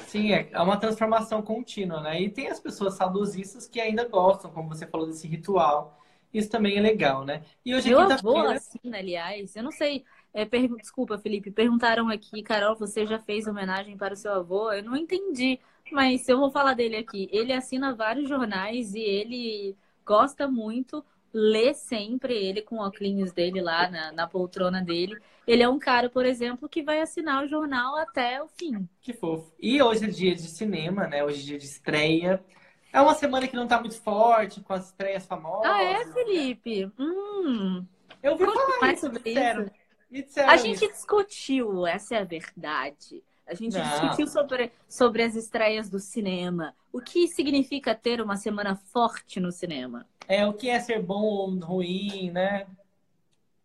Sim, 0.01 0.33
é 0.33 0.51
é 0.53 0.61
uma 0.61 0.79
transformação 0.79 1.43
contínua, 1.43 2.01
né? 2.03 2.21
E 2.21 2.31
tem 2.31 2.49
as 2.49 2.61
pessoas 2.61 2.95
saudosistas 2.95 3.67
que 3.69 3.81
ainda 3.81 4.07
gostam, 4.09 4.51
como 4.53 4.69
você 4.69 4.87
falou, 4.87 5.07
desse 5.07 5.27
ritual. 5.27 5.99
Isso 6.33 6.51
também 6.51 6.77
é 6.79 6.81
legal, 6.81 7.25
né? 7.25 7.45
E 7.65 7.75
hoje 7.75 7.89
é 7.89 7.93
Meu 7.93 7.99
avô 8.01 8.37
quinta-feira. 8.37 8.49
assina, 8.49 8.99
aliás. 8.99 9.57
Eu 9.57 9.63
não 9.63 9.71
sei. 9.73 10.05
é, 10.33 10.45
pergun- 10.45 10.77
Desculpa, 10.77 11.19
Felipe. 11.19 11.51
Perguntaram 11.51 12.09
aqui, 12.09 12.43
Carol, 12.43 12.77
você 12.77 13.05
já 13.07 13.19
fez 13.19 13.47
homenagem 13.47 13.97
para 13.97 14.15
o 14.15 14.17
seu 14.17 14.33
avô? 14.33 14.73
Eu 14.73 14.83
não 14.85 14.97
entendi, 14.97 15.59
mas 15.91 16.29
eu 16.29 16.39
vou 16.39 16.51
falar 16.51 16.75
dele 16.75 16.97
aqui. 16.97 17.29
Ele 17.33 17.53
assina 17.53 17.95
vários 17.95 18.29
jornais 18.29 18.95
e 18.95 19.01
ele 19.01 19.77
gosta 20.07 20.47
muito, 20.49 21.05
lê 21.33 21.75
sempre, 21.75 22.35
ele 22.35 22.63
com 22.63 22.77
o 22.77 22.81
óculos 22.87 23.33
dele 23.33 23.61
lá 23.61 23.91
na, 23.91 24.13
na 24.13 24.27
poltrona 24.29 24.83
dele. 24.83 25.19
Ele 25.47 25.63
é 25.63 25.69
um 25.69 25.79
cara, 25.79 26.09
por 26.11 26.25
exemplo, 26.27 26.69
que 26.69 26.83
vai 26.83 27.01
assinar 27.01 27.45
o 27.45 27.49
jornal 27.49 27.97
até 27.97 28.43
o 28.43 28.49
fim. 28.49 28.89
Que 29.01 29.13
fofo. 29.13 29.53
E 29.59 29.83
hoje 29.83 30.05
é 30.05 30.09
dia 30.09 30.35
de 30.35 30.43
cinema, 30.49 31.07
né? 31.09 31.25
Hoje 31.25 31.41
é 31.43 31.45
dia 31.45 31.59
de 31.59 31.65
estreia. 31.67 32.45
É 32.93 33.01
uma 33.01 33.15
semana 33.15 33.49
que 33.49 33.57
não 33.57 33.67
tá 33.67 33.81
muito 33.81 34.01
forte, 34.01 34.61
com 34.61 34.73
as 34.73 34.87
estreias 34.87 35.27
famosas. 35.27 35.73
Ah, 35.73 35.83
é, 35.83 36.05
Felipe? 36.13 36.91
Hum, 36.99 37.87
Eu 38.23 38.39
conte 38.39 38.63
falar 38.63 38.79
mais 38.81 38.99
isso, 38.99 39.01
sobre 39.01 39.19
me 39.25 39.35
disseram. 39.35 39.65
isso. 39.65 39.73
Me 40.11 40.23
disseram 40.23 40.53
A 40.53 40.57
gente 40.57 40.85
isso. 40.85 40.89
discutiu, 40.89 41.87
essa 41.87 42.15
é 42.17 42.19
a 42.21 42.25
verdade. 42.25 43.23
A 43.47 43.55
gente 43.55 43.83
Não. 43.83 43.83
discutiu 43.83 44.27
sobre, 44.27 44.73
sobre 44.89 45.23
as 45.23 45.35
estreias 45.35 45.89
do 45.91 45.99
cinema. 45.99 46.75
O 46.93 47.01
que 47.01 47.27
significa 47.29 47.95
ter 47.95 48.21
uma 48.21 48.37
semana 48.37 48.77
forte 48.77 49.41
no 49.41 49.51
cinema? 49.51 50.07
É 50.29 50.47
o 50.47 50.53
que 50.53 50.69
é 50.69 50.81
ser 50.81 51.03
bom 51.03 51.23
ou 51.23 51.51
ruim, 51.59 52.31
né? 52.31 52.67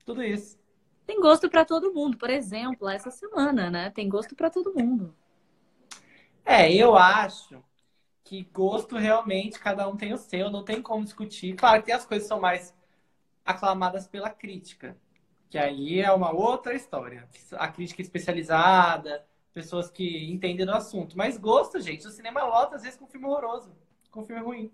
Tudo 0.05 0.23
isso. 0.23 0.57
Tem 1.05 1.19
gosto 1.19 1.49
para 1.49 1.63
todo 1.63 1.93
mundo. 1.93 2.17
Por 2.17 2.29
exemplo, 2.29 2.89
essa 2.89 3.09
semana, 3.09 3.69
né? 3.69 3.89
Tem 3.91 4.09
gosto 4.09 4.35
para 4.35 4.49
todo 4.49 4.73
mundo. 4.73 5.15
É, 6.45 6.73
eu 6.73 6.95
acho 6.95 7.63
que 8.23 8.43
gosto 8.53 8.97
realmente, 8.97 9.59
cada 9.59 9.87
um 9.87 9.95
tem 9.95 10.13
o 10.13 10.17
seu, 10.17 10.49
não 10.49 10.63
tem 10.63 10.81
como 10.81 11.03
discutir. 11.03 11.55
Claro 11.55 11.81
que 11.81 11.91
as 11.91 12.05
coisas 12.05 12.27
são 12.27 12.39
mais 12.39 12.75
aclamadas 13.45 14.05
pela 14.05 14.29
crítica, 14.29 14.97
que 15.49 15.57
aí 15.57 16.01
é 16.01 16.11
uma 16.11 16.31
outra 16.31 16.73
história. 16.73 17.29
A 17.53 17.69
crítica 17.69 18.01
especializada, 18.01 19.25
pessoas 19.53 19.89
que 19.89 20.29
entendem 20.29 20.65
do 20.65 20.73
assunto. 20.73 21.17
Mas 21.17 21.37
gosto, 21.37 21.79
gente, 21.79 22.05
o 22.05 22.11
cinema 22.11 22.43
lota 22.43 22.75
às 22.75 22.83
vezes 22.83 22.99
com 22.99 23.07
filme 23.07 23.27
horroroso, 23.27 23.71
com 24.11 24.25
filme 24.25 24.41
ruim. 24.41 24.71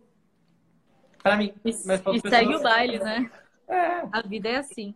Pra 1.24 1.38
mim. 1.38 1.54
E, 1.64 1.70
e 1.70 2.30
segue 2.30 2.56
o 2.56 2.62
baile, 2.62 3.00
né? 3.00 3.32
É. 3.68 4.08
A 4.12 4.22
vida 4.22 4.50
é 4.50 4.58
assim. 4.58 4.94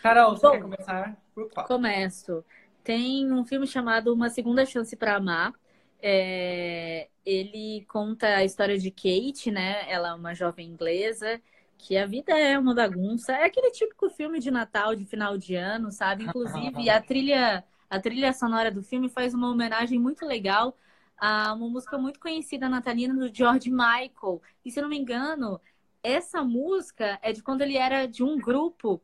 Carol, 0.00 0.36
você 0.36 0.46
Bom. 0.46 0.52
quer 0.52 0.62
começar 0.62 1.16
por 1.34 1.50
qual? 1.50 1.66
Começo. 1.66 2.44
Tem 2.84 3.30
um 3.32 3.44
filme 3.44 3.66
chamado 3.66 4.14
Uma 4.14 4.30
Segunda 4.30 4.64
Chance 4.64 4.96
para 4.96 5.16
Amar. 5.16 5.52
É, 6.00 7.08
ele 7.26 7.84
conta 7.88 8.28
a 8.28 8.44
história 8.44 8.78
de 8.78 8.90
Kate, 8.90 9.50
né? 9.50 9.90
Ela 9.90 10.10
é 10.10 10.14
uma 10.14 10.32
jovem 10.32 10.68
inglesa 10.68 11.40
que 11.76 11.96
a 11.96 12.06
vida 12.06 12.38
é 12.38 12.58
uma 12.58 12.74
bagunça. 12.74 13.32
É 13.32 13.44
aquele 13.44 13.70
típico 13.70 14.08
filme 14.10 14.38
de 14.38 14.50
Natal, 14.50 14.94
de 14.94 15.04
final 15.04 15.36
de 15.36 15.54
ano, 15.54 15.90
sabe? 15.90 16.24
Inclusive 16.24 16.88
a 16.88 17.00
trilha, 17.00 17.64
a 17.90 18.00
trilha 18.00 18.32
sonora 18.32 18.70
do 18.70 18.82
filme 18.82 19.08
faz 19.08 19.34
uma 19.34 19.50
homenagem 19.50 19.98
muito 19.98 20.24
legal 20.24 20.76
a 21.18 21.52
uma 21.52 21.68
música 21.68 21.98
muito 21.98 22.20
conhecida 22.20 22.68
natalina 22.68 23.14
do 23.14 23.34
George 23.34 23.70
Michael. 23.70 24.40
E 24.64 24.70
se 24.70 24.78
eu 24.78 24.82
não 24.82 24.90
me 24.90 24.98
engano, 24.98 25.60
essa 26.02 26.42
música 26.42 27.18
é 27.22 27.32
de 27.32 27.42
quando 27.42 27.62
ele 27.62 27.76
era 27.76 28.06
de 28.06 28.22
um 28.22 28.38
grupo 28.38 29.00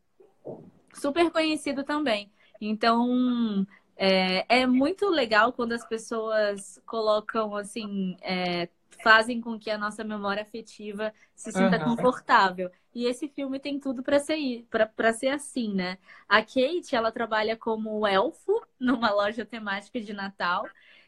super 0.92 1.30
conhecido 1.30 1.84
também. 1.84 2.30
Então, 2.60 3.66
é, 3.96 4.60
é 4.62 4.66
muito 4.66 5.08
legal 5.08 5.52
quando 5.52 5.72
as 5.72 5.84
pessoas 5.84 6.80
colocam, 6.86 7.56
assim, 7.56 8.16
é, 8.22 8.68
fazem 9.02 9.40
com 9.40 9.58
que 9.58 9.70
a 9.70 9.78
nossa 9.78 10.02
memória 10.04 10.42
afetiva 10.42 11.12
se 11.34 11.52
sinta 11.52 11.76
Aham. 11.76 11.96
confortável. 11.96 12.70
E 12.94 13.06
esse 13.06 13.28
filme 13.28 13.58
tem 13.58 13.78
tudo 13.78 14.02
para 14.02 14.18
ser, 14.20 14.66
para 14.96 15.12
ser 15.12 15.28
assim, 15.28 15.74
né? 15.74 15.98
A 16.28 16.40
Kate, 16.42 16.94
ela 16.94 17.10
trabalha 17.10 17.56
como 17.56 18.06
elfo 18.06 18.62
numa 18.78 19.10
loja 19.10 19.44
temática 19.44 20.00
de 20.00 20.12
Natal 20.12 20.64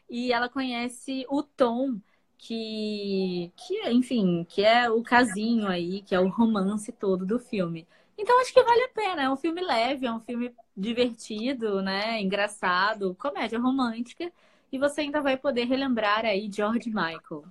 e 0.09 0.31
ela 0.31 0.49
conhece 0.49 1.25
o 1.29 1.43
Tom, 1.43 1.99
que, 2.37 3.51
que, 3.55 3.89
enfim, 3.89 4.45
que 4.47 4.63
é 4.63 4.89
o 4.89 5.01
casinho 5.03 5.67
aí, 5.67 6.01
que 6.01 6.13
é 6.15 6.19
o 6.19 6.29
romance 6.29 6.91
todo 6.91 7.25
do 7.25 7.39
filme. 7.39 7.87
Então 8.17 8.39
acho 8.41 8.53
que 8.53 8.63
vale 8.63 8.83
a 8.83 8.89
pena. 8.89 9.23
É 9.23 9.29
um 9.29 9.35
filme 9.35 9.61
leve, 9.61 10.05
é 10.05 10.11
um 10.11 10.19
filme 10.19 10.53
divertido, 10.75 11.81
né? 11.81 12.21
Engraçado, 12.21 13.15
comédia 13.15 13.59
romântica. 13.59 14.31
E 14.71 14.77
você 14.77 15.01
ainda 15.01 15.21
vai 15.21 15.37
poder 15.37 15.65
relembrar 15.65 16.25
aí 16.25 16.49
George 16.51 16.89
Michael. 16.89 17.45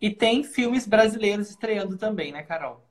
E 0.00 0.10
tem 0.10 0.42
filmes 0.42 0.86
brasileiros 0.86 1.50
estreando 1.50 1.96
também, 1.96 2.32
né, 2.32 2.42
Carol? 2.42 2.82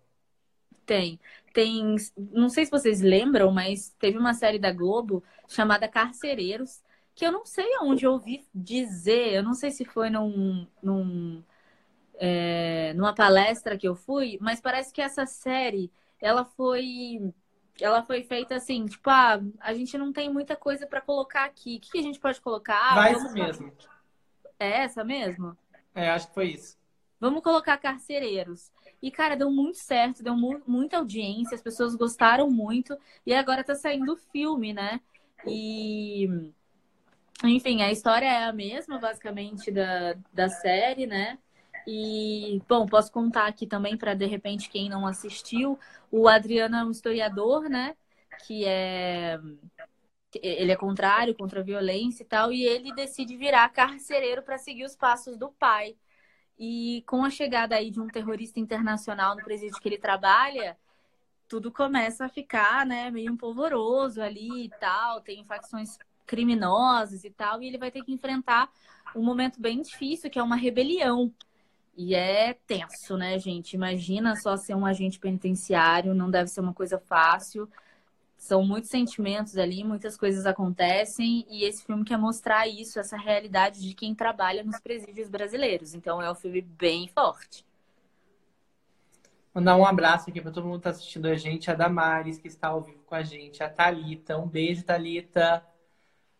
Tem, 0.85 1.19
tem, 1.53 1.95
não 2.31 2.47
sei 2.47 2.65
se 2.65 2.71
vocês 2.71 3.01
lembram, 3.01 3.51
mas 3.51 3.89
teve 3.99 4.17
uma 4.17 4.33
série 4.33 4.59
da 4.59 4.71
Globo 4.71 5.23
chamada 5.47 5.87
Carcereiros, 5.87 6.83
que 7.15 7.25
eu 7.25 7.31
não 7.31 7.45
sei 7.45 7.65
onde 7.81 8.05
eu 8.05 8.13
ouvi 8.13 8.47
dizer, 8.53 9.33
eu 9.33 9.43
não 9.43 9.53
sei 9.53 9.71
se 9.71 9.85
foi 9.85 10.09
num, 10.09 10.67
num, 10.83 11.43
é, 12.15 12.93
numa 12.93 13.13
palestra 13.15 13.77
que 13.77 13.87
eu 13.87 13.95
fui, 13.95 14.37
mas 14.41 14.61
parece 14.61 14.93
que 14.93 15.01
essa 15.01 15.25
série, 15.25 15.91
ela 16.21 16.45
foi, 16.45 17.33
ela 17.81 18.03
foi 18.03 18.23
feita 18.23 18.55
assim, 18.55 18.85
tipo, 18.85 19.09
ah, 19.09 19.39
a 19.59 19.73
gente 19.73 19.97
não 19.97 20.13
tem 20.13 20.31
muita 20.31 20.55
coisa 20.55 20.87
para 20.87 21.01
colocar 21.01 21.45
aqui, 21.45 21.77
o 21.77 21.81
que 21.81 21.91
que 21.91 21.99
a 21.99 22.03
gente 22.03 22.19
pode 22.19 22.41
colocar? 22.41 22.79
Ah, 22.93 22.95
Vai 22.95 23.13
isso 23.13 23.33
mesmo. 23.33 23.71
É 24.59 24.83
essa 24.83 25.03
mesmo? 25.03 25.57
É, 25.93 26.09
acho 26.09 26.27
que 26.27 26.33
foi 26.33 26.51
isso. 26.51 26.77
Vamos 27.19 27.41
colocar 27.43 27.77
carcereiros. 27.77 28.71
E, 29.01 29.09
cara, 29.11 29.35
deu 29.35 29.49
muito 29.51 29.77
certo, 29.77 30.21
deu 30.23 30.35
mu- 30.35 30.61
muita 30.67 30.97
audiência, 30.97 31.55
as 31.55 31.61
pessoas 31.61 31.95
gostaram 31.95 32.49
muito. 32.51 32.97
E 33.25 33.33
agora 33.33 33.63
tá 33.63 33.75
saindo 33.75 34.13
o 34.13 34.17
filme, 34.17 34.73
né? 34.73 34.99
E. 35.47 36.27
Enfim, 37.43 37.81
a 37.81 37.91
história 37.91 38.25
é 38.25 38.45
a 38.45 38.53
mesma, 38.53 38.97
basicamente, 38.97 39.69
da, 39.71 40.15
da 40.33 40.49
série, 40.49 41.05
né? 41.05 41.37
E, 41.87 42.61
bom, 42.67 42.85
posso 42.85 43.11
contar 43.11 43.47
aqui 43.47 43.67
também 43.67 43.97
para, 43.97 44.13
de 44.13 44.25
repente, 44.25 44.69
quem 44.69 44.89
não 44.89 45.05
assistiu. 45.05 45.77
O 46.11 46.27
Adriano 46.27 46.75
é 46.77 46.83
um 46.83 46.91
historiador, 46.91 47.69
né? 47.69 47.95
Que 48.45 48.65
é. 48.65 49.39
Ele 50.41 50.71
é 50.71 50.75
contrário 50.75 51.35
contra 51.35 51.61
a 51.61 51.63
violência 51.63 52.23
e 52.23 52.25
tal, 52.25 52.51
e 52.51 52.65
ele 52.65 52.93
decide 52.93 53.37
virar 53.37 53.69
carcereiro 53.69 54.43
para 54.43 54.57
seguir 54.57 54.83
os 54.83 54.95
passos 54.95 55.37
do 55.37 55.49
pai. 55.51 55.95
E 56.57 57.03
com 57.07 57.23
a 57.23 57.29
chegada 57.29 57.75
aí 57.75 57.89
de 57.89 58.01
um 58.01 58.07
terrorista 58.07 58.59
internacional 58.59 59.35
no 59.35 59.43
presídio 59.43 59.79
que 59.79 59.87
ele 59.87 59.97
trabalha, 59.97 60.77
tudo 61.47 61.71
começa 61.71 62.25
a 62.25 62.29
ficar, 62.29 62.85
né, 62.85 63.09
meio 63.11 63.31
empolvoroso 63.31 64.21
ali 64.21 64.65
e 64.65 64.69
tal, 64.79 65.21
tem 65.21 65.45
facções 65.45 65.97
criminosas 66.25 67.23
e 67.23 67.29
tal, 67.29 67.61
e 67.61 67.67
ele 67.67 67.77
vai 67.77 67.91
ter 67.91 68.03
que 68.03 68.11
enfrentar 68.11 68.69
um 69.15 69.23
momento 69.23 69.61
bem 69.61 69.81
difícil, 69.81 70.29
que 70.29 70.39
é 70.39 70.43
uma 70.43 70.55
rebelião. 70.55 71.33
E 71.97 72.13
é 72.13 72.53
tenso, 72.67 73.15
né, 73.15 73.39
gente? 73.39 73.73
Imagina 73.73 74.35
só 74.35 74.57
ser 74.57 74.75
um 74.75 74.85
agente 74.85 75.17
penitenciário, 75.17 76.13
não 76.13 76.29
deve 76.29 76.49
ser 76.49 76.59
uma 76.59 76.73
coisa 76.73 76.99
fácil. 76.99 77.69
São 78.37 78.65
muitos 78.65 78.89
sentimentos 78.89 79.57
ali, 79.57 79.81
muitas 79.83 80.17
coisas 80.17 80.45
acontecem, 80.45 81.45
e 81.49 81.63
esse 81.63 81.85
filme 81.85 82.03
quer 82.03 82.17
mostrar 82.17 82.67
isso, 82.67 82.99
essa 82.99 83.15
realidade 83.15 83.81
de 83.81 83.93
quem 83.93 84.13
trabalha 84.13 84.61
nos 84.61 84.79
presídios 84.79 85.29
brasileiros. 85.29 85.93
Então 85.93 86.21
é 86.21 86.29
um 86.29 86.35
filme 86.35 86.61
bem 86.61 87.07
forte. 87.07 87.65
Mandar 89.53 89.77
um 89.77 89.85
abraço 89.85 90.29
aqui 90.29 90.41
para 90.41 90.51
todo 90.51 90.65
mundo 90.65 90.81
que 90.81 90.89
está 90.89 90.89
assistindo 90.89 91.27
a 91.27 91.35
gente. 91.35 91.71
A 91.71 91.73
Damares, 91.73 92.37
que 92.37 92.49
está 92.49 92.67
ao 92.67 92.81
vivo 92.81 93.01
com 93.05 93.15
a 93.15 93.23
gente. 93.23 93.63
A 93.63 93.69
Thalita, 93.69 94.37
um 94.37 94.45
beijo, 94.45 94.83
Thalita. 94.83 95.65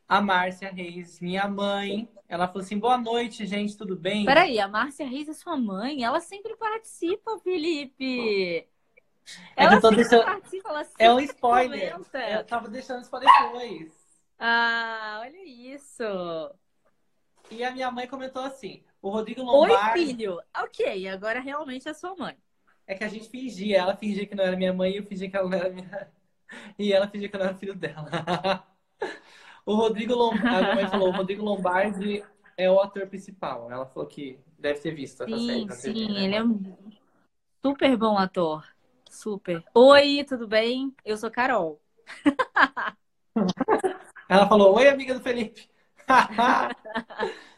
A 0.08 0.22
Márcia 0.22 0.72
Reis, 0.72 1.20
minha 1.20 1.48
mãe. 1.48 2.08
Ela 2.28 2.48
falou 2.48 2.62
assim: 2.64 2.78
boa 2.78 2.98
noite, 2.98 3.46
gente, 3.46 3.76
tudo 3.78 3.96
bem? 3.96 4.26
Peraí, 4.26 4.60
a 4.60 4.68
Márcia 4.68 5.08
Reis 5.08 5.28
é 5.30 5.34
sua 5.34 5.58
mãe? 5.58 6.04
Ela 6.04 6.20
sempre 6.20 6.56
participa, 6.56 7.38
Felipe! 7.40 8.68
É 9.56 9.64
Ela 9.64 9.82
sempre 9.82 9.96
deixando- 9.98 10.24
participa, 10.26 10.70
ela 10.70 10.88
É 11.00 11.12
um 11.12 11.20
sempre 11.20 11.34
spoiler. 11.36 11.92
comenta. 11.94 12.20
Eu 12.30 12.44
tava 12.46 12.68
deixando 12.70 13.02
spoiler 13.02 13.30
depois. 13.42 13.94
Ah, 14.38 15.18
olha 15.22 15.44
isso! 15.44 16.04
E 17.50 17.64
a 17.64 17.72
minha 17.72 17.90
mãe 17.92 18.08
comentou 18.08 18.44
assim: 18.44 18.84
o 19.02 19.10
Rodrigo 19.10 19.42
Oi, 19.42 19.70
Lombardi. 19.70 20.06
filho! 20.06 20.40
Ok, 20.62 21.08
agora 21.08 21.40
realmente 21.40 21.88
é 21.90 21.94
sua 21.94 22.16
mãe. 22.16 22.38
É 22.86 22.94
que 22.94 23.04
a 23.04 23.08
gente 23.08 23.28
fingia. 23.30 23.78
Ela 23.80 23.96
fingia 23.96 24.28
que 24.28 24.36
não 24.36 24.44
era 24.44 24.56
minha 24.56 24.72
mãe 24.74 24.92
e 24.92 24.98
eu 24.98 25.04
fingia 25.04 25.30
que 25.30 25.36
ela 25.36 25.50
não 25.50 25.58
era 25.58 25.70
minha. 25.70 26.12
E 26.78 26.94
ela 26.94 27.08
fingia 27.08 27.28
que 27.28 27.36
eu 27.36 27.40
não 27.40 27.48
era 27.48 27.58
filho 27.58 27.74
dela. 27.76 28.06
O 29.66 29.76
Rodrigo 29.76 30.14
Lombardi. 30.14 30.48
A 30.70 30.76
mãe 30.76 30.88
falou: 30.88 31.10
o 31.10 31.12
Rodrigo 31.12 31.44
Lombardi 31.44 32.24
é 32.58 32.70
o 32.70 32.80
ator 32.80 33.08
principal. 33.08 33.72
Ela 33.72 33.86
falou 33.86 34.08
que 34.08 34.40
deve 34.60 34.80
ter 34.80 34.92
visto 34.92 35.24
essa 35.24 35.38
série 35.38 35.60
Sim, 35.60 35.68
TV, 35.68 35.76
sim, 35.76 36.14
né? 36.14 36.24
ele 36.24 36.36
é 36.36 36.44
um 36.44 36.78
super 37.62 37.98
bom 37.98 38.18
ator. 38.18 38.64
Super. 39.10 39.64
Oi, 39.74 40.24
tudo 40.28 40.48
bem? 40.48 40.94
Eu 41.04 41.18
sou 41.18 41.32
Carol. 41.32 41.82
Ela 44.30 44.48
falou: 44.48 44.76
Oi, 44.76 44.88
amiga 44.88 45.14
do 45.14 45.22
Felipe. 45.22 45.70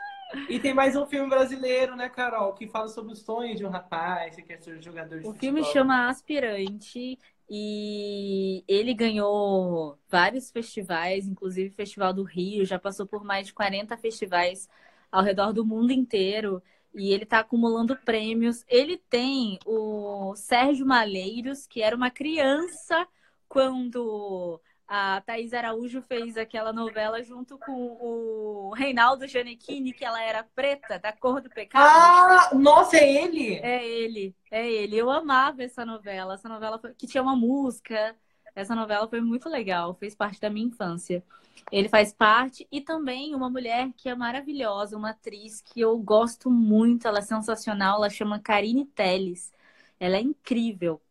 E 0.50 0.60
tem 0.60 0.74
mais 0.74 0.96
um 0.96 1.06
filme 1.06 1.30
brasileiro, 1.30 1.96
né, 1.96 2.10
Carol, 2.10 2.54
que 2.54 2.68
fala 2.68 2.88
sobre 2.88 3.14
o 3.14 3.16
sonho 3.16 3.56
de 3.56 3.66
um 3.66 3.70
rapaz 3.70 4.36
que 4.36 4.42
quer 4.42 4.62
ser 4.62 4.82
jogador 4.82 5.20
de 5.20 5.28
O 5.28 5.34
futebol. 5.34 5.40
filme 5.40 5.64
chama 5.64 6.08
Aspirante 6.10 7.18
e 7.50 8.64
ele 8.68 8.94
ganhou 8.94 9.98
vários 10.10 10.52
festivais, 10.52 11.28
inclusive 11.28 11.70
o 11.70 11.74
Festival 11.74 12.14
do 12.14 12.24
Rio, 12.24 12.66
já 12.66 12.78
passou 12.78 13.06
por 13.06 13.24
mais 13.24 13.48
de 13.48 13.54
40 13.54 13.98
festivais 13.98 14.68
ao 15.12 15.24
redor 15.24 15.54
do 15.54 15.66
mundo 15.66 15.92
inteiro 15.92 16.62
e 16.94 17.14
ele 17.14 17.24
está 17.24 17.40
acumulando 17.40 17.96
prêmios. 17.96 18.66
Ele 18.68 18.98
tem 19.10 19.60
o 19.66 20.36
Sérgio 20.36 20.86
Malheiros, 20.86 21.66
que 21.68 21.82
era 21.82 21.96
uma 21.96 22.12
criança 22.12 23.08
quando 23.48 24.60
a 24.88 25.22
Thaís 25.26 25.54
Araújo 25.54 26.02
fez 26.02 26.38
aquela 26.38 26.72
novela 26.72 27.22
junto 27.22 27.58
com 27.58 27.98
o 28.00 28.74
Reinaldo 28.74 29.28
Giannichini, 29.28 29.92
que 29.92 30.06
ela 30.06 30.22
era 30.22 30.48
preta, 30.56 30.98
da 30.98 31.12
cor 31.12 31.42
do 31.42 31.50
pecado. 31.50 31.84
Ah, 31.86 32.50
nossa, 32.56 32.96
é 32.96 33.24
ele? 33.24 33.56
É 33.56 33.86
ele, 33.86 34.36
é 34.50 34.66
ele. 34.66 34.96
Eu 34.96 35.12
amava 35.12 35.62
essa 35.64 35.86
novela. 35.86 36.36
Essa 36.36 36.48
novela 36.48 36.80
foi... 36.80 36.94
que 36.94 37.06
tinha 37.06 37.22
uma 37.22 37.36
música. 37.36 38.16
Essa 38.56 38.74
novela 38.74 39.08
foi 39.08 39.22
muito 39.22 39.50
legal, 39.50 39.94
fez 39.94 40.16
parte 40.16 40.40
da 40.40 40.50
minha 40.50 40.68
infância. 40.68 41.24
Ele 41.72 41.90
faz 41.90 42.14
parte 42.14 42.66
e 42.72 42.80
também 42.80 43.36
uma 43.36 43.50
mulher 43.50 43.92
que 43.96 44.08
é 44.08 44.16
maravilhosa, 44.16 44.98
uma 44.98 45.10
atriz 45.10 45.62
que 45.62 45.82
eu 45.82 45.98
gosto 45.98 46.50
muito, 46.50 47.08
ela 47.08 47.20
é 47.20 47.22
sensacional, 47.22 47.98
ela 47.98 48.10
chama 48.10 48.40
Karine 48.40 48.86
Telles. 48.86 49.52
Ela 50.00 50.18
é 50.18 50.22
incrível. 50.22 51.02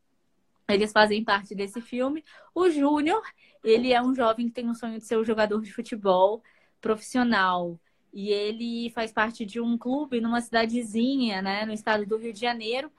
Eles 0.69 0.93
fazem 0.93 1.23
parte 1.23 1.55
desse 1.55 1.81
filme. 1.81 2.25
O 2.55 2.69
Júnior, 2.69 3.23
ele 3.65 3.93
é 3.93 4.03
um 4.03 4.15
jovem 4.15 4.47
que 4.47 4.55
tem 4.55 4.69
um 4.69 4.75
sonho 4.75 4.99
de 4.99 5.05
ser 5.05 5.17
um 5.19 5.25
jogador 5.25 5.61
de 5.63 5.73
futebol 5.73 6.43
profissional. 6.81 7.79
E 8.13 8.31
ele 8.31 8.91
faz 8.91 9.13
parte 9.13 9.45
de 9.45 9.61
um 9.61 9.77
clube 9.77 10.21
numa 10.21 10.41
cidadezinha, 10.41 11.43
né, 11.43 11.67
no 11.67 11.73
estado 11.73 12.07
do 12.07 12.17
Rio 12.17 12.33
de 12.33 12.41
Janeiro. 12.41 12.91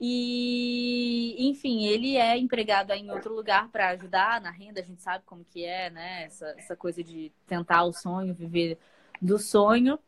E, 0.00 1.34
enfim, 1.38 1.86
ele 1.86 2.16
é 2.16 2.36
empregado 2.38 2.92
em 2.92 3.10
outro 3.10 3.34
lugar 3.34 3.68
para 3.68 3.88
ajudar 3.88 4.40
na 4.40 4.50
renda. 4.50 4.80
A 4.80 4.84
gente 4.84 5.02
sabe 5.02 5.24
como 5.26 5.44
que 5.44 5.64
é, 5.64 5.90
né? 5.90 6.24
Essa, 6.24 6.54
essa 6.56 6.76
coisa 6.76 7.02
de 7.02 7.32
tentar 7.46 7.82
o 7.82 7.92
sonho, 7.92 8.32
viver 8.32 8.78
do 9.20 9.38
sonho. 9.38 9.98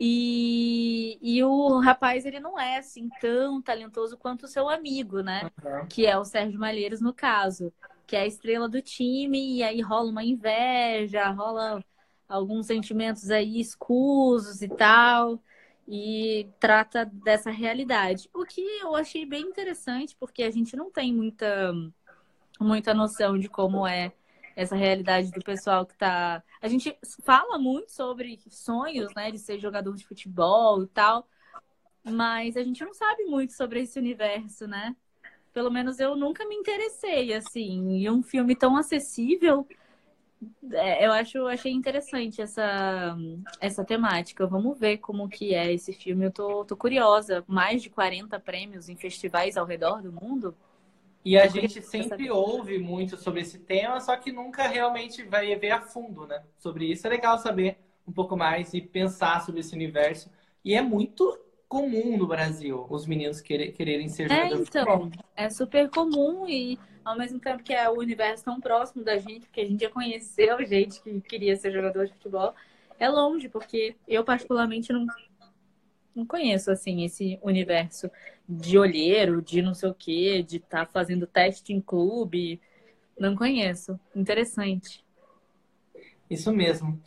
E, 0.00 1.18
e 1.20 1.42
o 1.42 1.78
rapaz, 1.78 2.24
ele 2.24 2.40
não 2.40 2.58
é 2.58 2.78
assim 2.78 3.08
tão 3.20 3.60
talentoso 3.62 4.16
quanto 4.16 4.44
o 4.44 4.48
seu 4.48 4.68
amigo, 4.68 5.20
né? 5.22 5.50
Uhum. 5.64 5.86
Que 5.88 6.06
é 6.06 6.16
o 6.18 6.24
Sérgio 6.24 6.58
Malheiros, 6.58 7.00
no 7.00 7.12
caso. 7.12 7.72
Que 8.08 8.16
é 8.16 8.22
a 8.22 8.26
estrela 8.26 8.68
do 8.68 8.82
time, 8.82 9.58
e 9.58 9.62
aí 9.62 9.80
rola 9.80 10.10
uma 10.10 10.24
inveja, 10.24 11.30
rola 11.30 11.84
alguns 12.28 12.66
sentimentos 12.66 13.30
aí 13.30 13.60
escusos 13.60 14.62
e 14.62 14.68
tal 14.68 15.40
e 15.88 16.46
trata 16.60 17.06
dessa 17.06 17.50
realidade. 17.50 18.28
O 18.34 18.44
que 18.44 18.60
eu 18.60 18.94
achei 18.94 19.24
bem 19.24 19.42
interessante, 19.42 20.14
porque 20.20 20.42
a 20.42 20.50
gente 20.50 20.76
não 20.76 20.90
tem 20.90 21.14
muita, 21.14 21.72
muita 22.60 22.92
noção 22.92 23.38
de 23.38 23.48
como 23.48 23.86
é 23.86 24.12
essa 24.54 24.76
realidade 24.76 25.30
do 25.30 25.40
pessoal 25.40 25.86
que 25.86 25.96
tá. 25.96 26.42
A 26.60 26.68
gente 26.68 26.94
fala 27.24 27.58
muito 27.58 27.90
sobre 27.90 28.38
sonhos, 28.50 29.14
né, 29.14 29.30
de 29.30 29.38
ser 29.38 29.58
jogador 29.58 29.94
de 29.94 30.06
futebol 30.06 30.82
e 30.82 30.88
tal, 30.88 31.26
mas 32.04 32.56
a 32.56 32.62
gente 32.62 32.84
não 32.84 32.92
sabe 32.92 33.24
muito 33.24 33.54
sobre 33.54 33.80
esse 33.80 33.98
universo, 33.98 34.66
né? 34.66 34.94
Pelo 35.52 35.70
menos 35.70 35.98
eu 35.98 36.16
nunca 36.16 36.46
me 36.46 36.54
interessei, 36.54 37.32
assim, 37.32 37.98
e 37.98 38.10
um 38.10 38.22
filme 38.22 38.54
tão 38.54 38.76
acessível 38.76 39.66
é, 40.72 41.06
eu 41.06 41.12
acho, 41.12 41.46
achei 41.46 41.72
interessante 41.72 42.40
essa, 42.40 43.16
essa 43.60 43.84
temática. 43.84 44.46
Vamos 44.46 44.78
ver 44.78 44.98
como 44.98 45.28
que 45.28 45.54
é 45.54 45.72
esse 45.72 45.92
filme. 45.92 46.26
Eu 46.26 46.30
tô, 46.30 46.64
tô 46.64 46.76
curiosa. 46.76 47.44
Mais 47.46 47.82
de 47.82 47.90
40 47.90 48.38
prêmios 48.38 48.88
em 48.88 48.96
festivais 48.96 49.56
ao 49.56 49.66
redor 49.66 50.02
do 50.02 50.12
mundo. 50.12 50.54
E 51.24 51.36
a 51.36 51.46
gente 51.46 51.82
sempre 51.82 52.30
ouve 52.30 52.78
muito 52.78 53.16
sobre 53.16 53.40
esse 53.40 53.58
tema, 53.58 54.00
só 54.00 54.16
que 54.16 54.30
nunca 54.30 54.66
realmente 54.68 55.24
vai 55.24 55.54
ver 55.56 55.72
a 55.72 55.80
fundo, 55.80 56.26
né? 56.26 56.42
Sobre 56.56 56.90
isso 56.90 57.06
é 57.06 57.10
legal 57.10 57.36
saber 57.38 57.76
um 58.06 58.12
pouco 58.12 58.36
mais 58.36 58.72
e 58.72 58.80
pensar 58.80 59.44
sobre 59.44 59.60
esse 59.60 59.74
universo. 59.74 60.30
E 60.64 60.74
é 60.74 60.80
muito 60.80 61.38
comum 61.68 62.16
no 62.16 62.26
Brasil 62.26 62.86
os 62.90 63.06
meninos 63.06 63.40
querer, 63.40 63.72
quererem 63.72 64.08
ser 64.08 64.28
É, 64.28 64.34
jogadores 64.34 64.66
de 64.66 64.72
futebol. 64.72 65.08
então, 65.08 65.24
é 65.36 65.50
super 65.50 65.88
comum 65.90 66.48
e 66.48 66.78
ao 67.04 67.16
mesmo 67.16 67.40
tempo 67.40 67.62
que 67.62 67.72
é 67.72 67.88
o 67.88 67.98
universo 67.98 68.44
tão 68.44 68.60
próximo 68.60 69.02
da 69.04 69.16
gente, 69.18 69.46
porque 69.46 69.60
a 69.60 69.66
gente 69.66 69.80
já 69.82 69.90
conheceu 69.90 70.64
gente 70.66 71.00
que 71.02 71.20
queria 71.22 71.56
ser 71.56 71.72
jogador 71.72 72.06
de 72.06 72.12
futebol, 72.12 72.54
é 72.98 73.08
longe, 73.08 73.48
porque 73.48 73.96
eu 74.06 74.24
particularmente 74.24 74.92
não, 74.92 75.06
não 76.14 76.26
conheço 76.26 76.70
assim 76.70 77.04
esse 77.04 77.38
universo 77.42 78.10
de 78.48 78.78
olheiro, 78.78 79.42
de 79.42 79.62
não 79.62 79.74
sei 79.74 79.88
o 79.90 79.94
quê, 79.94 80.42
de 80.42 80.56
estar 80.56 80.86
fazendo 80.86 81.26
teste 81.26 81.72
em 81.72 81.80
clube. 81.80 82.60
Não 83.18 83.36
conheço. 83.36 83.98
Interessante. 84.14 85.04
Isso 86.28 86.52
mesmo. 86.52 87.00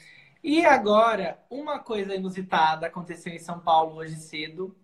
E 0.43 0.65
agora, 0.65 1.39
uma 1.51 1.77
coisa 1.77 2.15
inusitada 2.15 2.88
aconteceu 2.88 3.32
em 3.32 3.38
São 3.38 3.60
Paulo 3.60 3.97
hoje 3.97 4.15
cedo. 4.15 4.75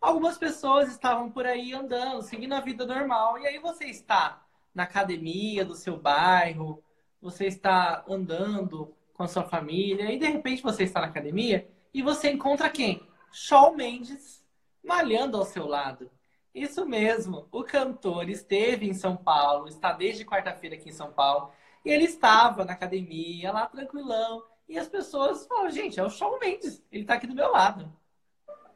Algumas 0.00 0.38
pessoas 0.38 0.88
estavam 0.88 1.30
por 1.32 1.44
aí 1.46 1.72
andando, 1.72 2.22
seguindo 2.22 2.52
a 2.52 2.60
vida 2.60 2.86
normal. 2.86 3.38
E 3.38 3.46
aí 3.46 3.58
você 3.58 3.86
está 3.86 4.46
na 4.72 4.84
academia 4.84 5.64
do 5.64 5.74
seu 5.74 5.96
bairro, 5.96 6.82
você 7.20 7.46
está 7.46 8.04
andando 8.08 8.94
com 9.14 9.24
a 9.24 9.28
sua 9.28 9.42
família, 9.44 10.12
e 10.12 10.18
de 10.18 10.26
repente 10.26 10.62
você 10.62 10.84
está 10.84 11.00
na 11.00 11.06
academia 11.06 11.68
e 11.92 12.02
você 12.02 12.30
encontra 12.30 12.68
quem? 12.68 13.08
Shawn 13.32 13.74
Mendes 13.74 14.44
malhando 14.84 15.36
ao 15.36 15.44
seu 15.44 15.66
lado. 15.66 16.10
Isso 16.54 16.86
mesmo, 16.86 17.48
o 17.50 17.64
cantor 17.64 18.28
esteve 18.28 18.88
em 18.88 18.94
São 18.94 19.16
Paulo, 19.16 19.66
está 19.66 19.92
desde 19.92 20.24
quarta-feira 20.24 20.76
aqui 20.76 20.90
em 20.90 20.92
São 20.92 21.12
Paulo, 21.12 21.50
e 21.84 21.90
ele 21.90 22.04
estava 22.04 22.64
na 22.64 22.74
academia, 22.74 23.50
lá 23.50 23.66
tranquilão, 23.66 24.44
e 24.68 24.78
as 24.78 24.88
pessoas 24.88 25.46
falam, 25.46 25.70
gente, 25.70 25.98
é 26.00 26.04
o 26.04 26.10
Shawn 26.10 26.38
Mendes, 26.38 26.82
ele 26.90 27.02
está 27.02 27.14
aqui 27.14 27.26
do 27.26 27.34
meu 27.34 27.50
lado. 27.50 27.90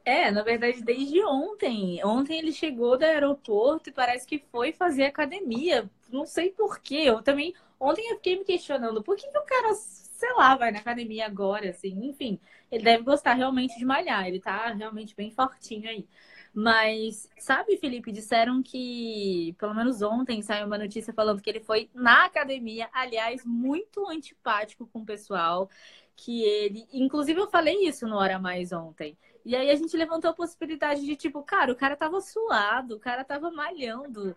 É, 0.04 0.30
na 0.30 0.42
verdade, 0.42 0.82
desde 0.82 1.22
ontem. 1.24 2.02
Ontem 2.04 2.38
ele 2.38 2.52
chegou 2.52 2.96
do 2.96 3.04
aeroporto 3.04 3.90
e 3.90 3.92
parece 3.92 4.26
que 4.26 4.38
foi 4.50 4.72
fazer 4.72 5.04
academia. 5.04 5.88
Não 6.08 6.24
sei 6.24 6.50
por 6.50 6.80
quê. 6.80 7.02
Eu 7.06 7.22
também. 7.22 7.54
Ontem 7.78 8.10
eu 8.10 8.16
fiquei 8.16 8.38
me 8.38 8.44
questionando 8.44 9.02
por 9.02 9.16
que, 9.16 9.28
que 9.28 9.38
o 9.38 9.44
cara, 9.44 9.74
sei 9.74 10.32
lá, 10.34 10.56
vai 10.56 10.70
na 10.72 10.78
academia 10.78 11.26
agora, 11.26 11.68
assim. 11.70 12.06
Enfim, 12.06 12.40
ele 12.70 12.84
deve 12.84 13.02
gostar 13.04 13.34
realmente 13.34 13.78
de 13.78 13.84
malhar. 13.84 14.26
Ele 14.26 14.40
tá 14.40 14.72
realmente 14.72 15.14
bem 15.14 15.30
fortinho 15.30 15.88
aí. 15.88 16.06
Mas, 16.60 17.30
sabe, 17.38 17.76
Felipe, 17.76 18.10
disseram 18.10 18.60
que, 18.60 19.54
pelo 19.60 19.72
menos 19.72 20.02
ontem, 20.02 20.42
saiu 20.42 20.66
uma 20.66 20.76
notícia 20.76 21.14
falando 21.14 21.40
que 21.40 21.48
ele 21.48 21.60
foi 21.60 21.88
na 21.94 22.24
academia, 22.24 22.88
aliás, 22.92 23.44
muito 23.44 24.04
antipático 24.08 24.84
com 24.88 24.98
o 25.02 25.06
pessoal. 25.06 25.70
Que 26.16 26.42
ele. 26.42 26.84
Inclusive, 26.92 27.40
eu 27.40 27.48
falei 27.48 27.86
isso 27.86 28.08
no 28.08 28.16
Hora 28.16 28.40
Mais 28.40 28.72
ontem. 28.72 29.16
E 29.44 29.54
aí 29.54 29.70
a 29.70 29.76
gente 29.76 29.96
levantou 29.96 30.32
a 30.32 30.34
possibilidade 30.34 31.06
de, 31.06 31.14
tipo, 31.14 31.44
cara, 31.44 31.70
o 31.70 31.76
cara 31.76 31.94
tava 31.96 32.20
suado, 32.20 32.96
o 32.96 33.00
cara 33.00 33.22
tava 33.22 33.52
malhando. 33.52 34.36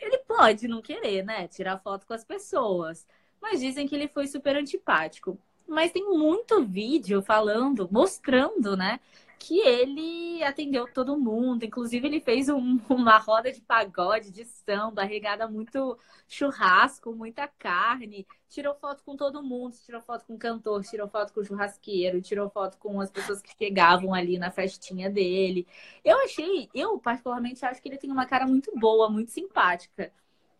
Ele 0.00 0.18
pode 0.18 0.66
não 0.66 0.82
querer, 0.82 1.24
né? 1.24 1.46
Tirar 1.46 1.78
foto 1.78 2.08
com 2.08 2.12
as 2.12 2.24
pessoas. 2.24 3.06
Mas 3.40 3.60
dizem 3.60 3.86
que 3.86 3.94
ele 3.94 4.08
foi 4.08 4.26
super 4.26 4.56
antipático. 4.56 5.38
Mas 5.68 5.92
tem 5.92 6.02
muito 6.10 6.64
vídeo 6.64 7.22
falando, 7.22 7.88
mostrando, 7.88 8.76
né? 8.76 8.98
Que 9.44 9.58
ele 9.60 10.40
atendeu 10.44 10.86
todo 10.92 11.18
mundo. 11.18 11.64
Inclusive, 11.64 12.06
ele 12.06 12.20
fez 12.20 12.48
um- 12.48 12.78
uma 12.88 13.18
roda 13.18 13.50
de 13.52 13.60
pagode, 13.60 14.30
de 14.30 14.44
samba, 14.44 15.02
regada 15.02 15.48
muito 15.48 15.98
churrasco, 16.28 17.12
muita 17.14 17.48
carne. 17.48 18.24
Tirou 18.48 18.72
foto 18.76 19.02
com 19.04 19.16
todo 19.16 19.42
mundo, 19.42 19.74
tirou 19.84 20.00
foto 20.00 20.24
com 20.26 20.34
o 20.34 20.38
cantor, 20.38 20.84
tirou 20.84 21.08
foto 21.08 21.32
com 21.32 21.40
o 21.40 21.44
churrasqueiro, 21.44 22.22
tirou 22.22 22.48
foto 22.50 22.78
com 22.78 23.00
as 23.00 23.10
pessoas 23.10 23.42
que 23.42 23.50
chegavam 23.58 24.14
ali 24.14 24.38
na 24.38 24.50
festinha 24.52 25.10
dele. 25.10 25.66
Eu 26.04 26.18
achei, 26.24 26.70
eu 26.72 26.98
particularmente 27.00 27.64
acho 27.64 27.82
que 27.82 27.88
ele 27.88 27.98
tem 27.98 28.12
uma 28.12 28.26
cara 28.26 28.46
muito 28.46 28.70
boa, 28.78 29.10
muito 29.10 29.32
simpática. 29.32 30.12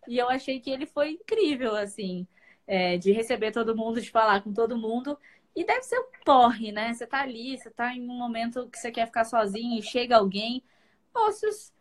E 0.07 0.18
eu 0.18 0.29
achei 0.29 0.61
que 0.61 0.71
ele 0.71 0.87
foi 0.87 1.12
incrível, 1.12 1.77
assim, 1.77 2.27
é, 2.66 2.97
de 2.99 3.12
receber 3.12 3.53
todo 3.53 3.77
mundo, 3.77 4.01
de 4.01 4.11
falar 4.11 4.42
com 4.42 4.53
todo 4.53 4.77
mundo. 4.77 5.18
E 5.54 5.64
deve 5.64 5.82
ser 5.82 5.98
o 5.98 6.08
porre, 6.24 6.72
né? 6.72 6.92
Você 6.94 7.06
tá 7.06 7.20
ali, 7.20 7.58
você 7.58 7.70
tá 7.70 7.94
em 7.94 8.02
um 8.08 8.16
momento 8.16 8.68
que 8.70 8.78
você 8.78 8.90
quer 8.90 9.06
ficar 9.06 9.24
sozinho 9.24 9.78
e 9.78 9.82
chega 9.82 10.16
alguém. 10.16 10.62
Ossos, 11.14 11.72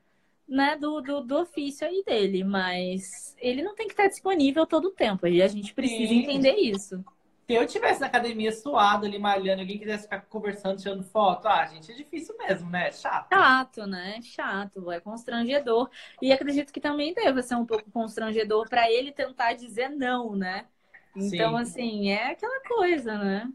né, 0.47 0.75
do, 0.75 0.99
do, 1.01 1.21
do 1.21 1.39
ofício 1.39 1.87
aí 1.87 2.03
dele, 2.05 2.43
mas 2.43 3.35
ele 3.39 3.63
não 3.63 3.73
tem 3.73 3.87
que 3.87 3.93
estar 3.93 4.07
disponível 4.07 4.65
todo 4.67 4.89
o 4.89 4.91
tempo. 4.91 5.25
E 5.25 5.41
a 5.41 5.47
gente 5.47 5.73
precisa 5.73 6.13
Sim. 6.13 6.23
entender 6.23 6.55
isso. 6.55 7.03
Se 7.47 7.55
eu 7.55 7.65
tivesse 7.67 7.99
na 7.99 8.07
academia 8.07 8.51
suado 8.51 9.05
ali, 9.05 9.19
malhando, 9.19 9.61
alguém 9.61 9.77
quisesse 9.77 10.03
ficar 10.03 10.21
conversando, 10.21 10.81
tirando 10.81 11.03
foto, 11.03 11.47
ah, 11.47 11.65
gente, 11.65 11.91
é 11.91 11.95
difícil 11.95 12.35
mesmo, 12.37 12.69
né? 12.69 12.87
É 12.87 12.91
chato. 12.91 13.33
Chato, 13.33 13.85
né? 13.87 14.21
Chato, 14.21 14.91
é 14.91 14.99
constrangedor. 14.99 15.89
E 16.21 16.31
acredito 16.31 16.71
que 16.71 16.81
também 16.81 17.13
deva 17.13 17.41
ser 17.41 17.55
um 17.55 17.65
pouco 17.65 17.89
constrangedor 17.91 18.67
para 18.69 18.89
ele 18.91 19.11
tentar 19.11 19.53
dizer 19.53 19.89
não, 19.89 20.35
né? 20.35 20.67
Então, 21.15 21.55
Sim. 21.55 21.61
assim, 21.61 22.09
é 22.09 22.31
aquela 22.31 22.61
coisa, 22.61 23.17
né? 23.17 23.51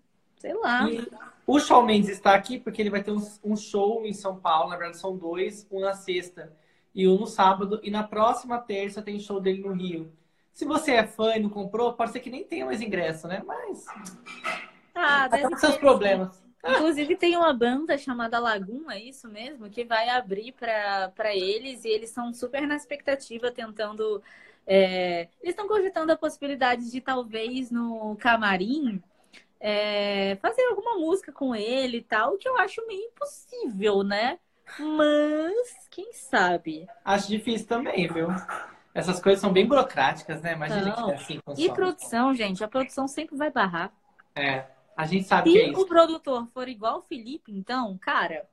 Sei 0.47 0.55
lá. 0.55 0.89
E 0.89 1.09
o 1.45 1.59
Shawn 1.59 1.83
Mendes 1.83 2.11
está 2.11 2.35
aqui 2.35 2.57
porque 2.57 2.81
ele 2.81 2.91
vai 2.91 3.03
ter 3.03 3.11
um, 3.11 3.21
um 3.43 3.57
show 3.57 4.07
em 4.07 4.13
São 4.13 4.37
Paulo. 4.37 4.71
Na 4.71 4.77
verdade, 4.77 4.99
são 4.99 5.17
dois, 5.17 5.67
um 5.73 5.81
na 5.81 5.93
sexta 5.93 6.53
e 6.95 7.09
um 7.09 7.19
no 7.19 7.27
sábado. 7.27 7.81
E 7.83 7.91
na 7.91 8.05
próxima 8.05 8.59
terça 8.59 9.03
tem 9.03 9.19
show 9.19 9.41
dele 9.41 9.63
no 9.63 9.73
Rio. 9.73 10.13
Se 10.53 10.65
você 10.65 10.93
é 10.93 11.07
fã 11.07 11.35
e 11.35 11.41
não 11.41 11.51
comprou, 11.51 11.93
pode 11.95 12.13
ser 12.13 12.21
que 12.21 12.31
nem 12.31 12.45
tenha 12.45 12.65
mais 12.65 12.81
ingresso, 12.81 13.27
né? 13.27 13.43
Mas. 13.45 13.85
Ah, 14.95 15.27
deve 15.27 15.45
Acaba 15.45 15.59
seus 15.59 15.77
problemas. 15.77 16.43
Inclusive 16.65 17.17
tem 17.17 17.37
uma 17.37 17.53
banda 17.53 17.99
chamada 17.99 18.39
Lagoon, 18.39 18.91
é 18.91 19.01
isso 19.01 19.29
mesmo? 19.29 19.69
Que 19.69 19.85
vai 19.85 20.09
abrir 20.09 20.53
para 20.53 21.35
eles 21.35 21.85
e 21.85 21.89
eles 21.89 22.11
são 22.11 22.33
super 22.33 22.67
na 22.67 22.77
expectativa, 22.77 23.51
tentando. 23.51 24.23
é, 24.67 25.29
Eles 25.41 25.51
estão 25.51 25.69
cogitando 25.69 26.13
a 26.13 26.17
possibilidade 26.17 26.91
de 26.91 27.01
talvez 27.01 27.71
no 27.71 28.17
camarim 28.17 29.03
é, 29.61 30.37
fazer 30.37 30.63
alguma 30.69 30.97
música 30.99 31.33
com 31.33 31.55
ele 31.55 31.99
e 31.99 32.03
tal, 32.03 32.35
o 32.35 32.39
que 32.39 32.49
eu 32.49 32.57
acho 32.59 32.87
meio 32.87 33.01
impossível, 33.07 34.03
né? 34.03 34.39
Mas 34.79 35.89
quem 35.91 36.13
sabe? 36.13 36.87
Acho 37.05 37.29
difícil 37.29 37.67
também, 37.67 38.09
viu? 38.09 38.29
Essas 38.93 39.21
coisas 39.21 39.41
são 39.41 39.53
bem 39.53 39.67
burocráticas, 39.67 40.43
né? 40.43 40.53
Imagina 40.55 40.95
Não. 40.97 41.07
que 41.07 41.11
é 41.13 41.15
assim 41.15 41.41
E 41.57 41.71
produção, 41.73 42.35
gente, 42.35 42.65
a 42.65 42.69
produção 42.69 43.07
sempre 43.07 43.37
vai 43.37 43.51
barrar. 43.51 43.93
É, 44.35 44.65
a 44.97 45.07
gente 45.07 45.27
sabe 45.27 45.53
que 45.53 45.59
é 45.59 45.65
Se 45.65 45.71
isso. 45.71 45.81
o 45.81 45.87
produtor 45.87 46.47
for 46.53 46.69
igual 46.69 46.99
o 46.99 47.03
Felipe, 47.03 47.53
então, 47.53 47.97
cara, 47.99 48.47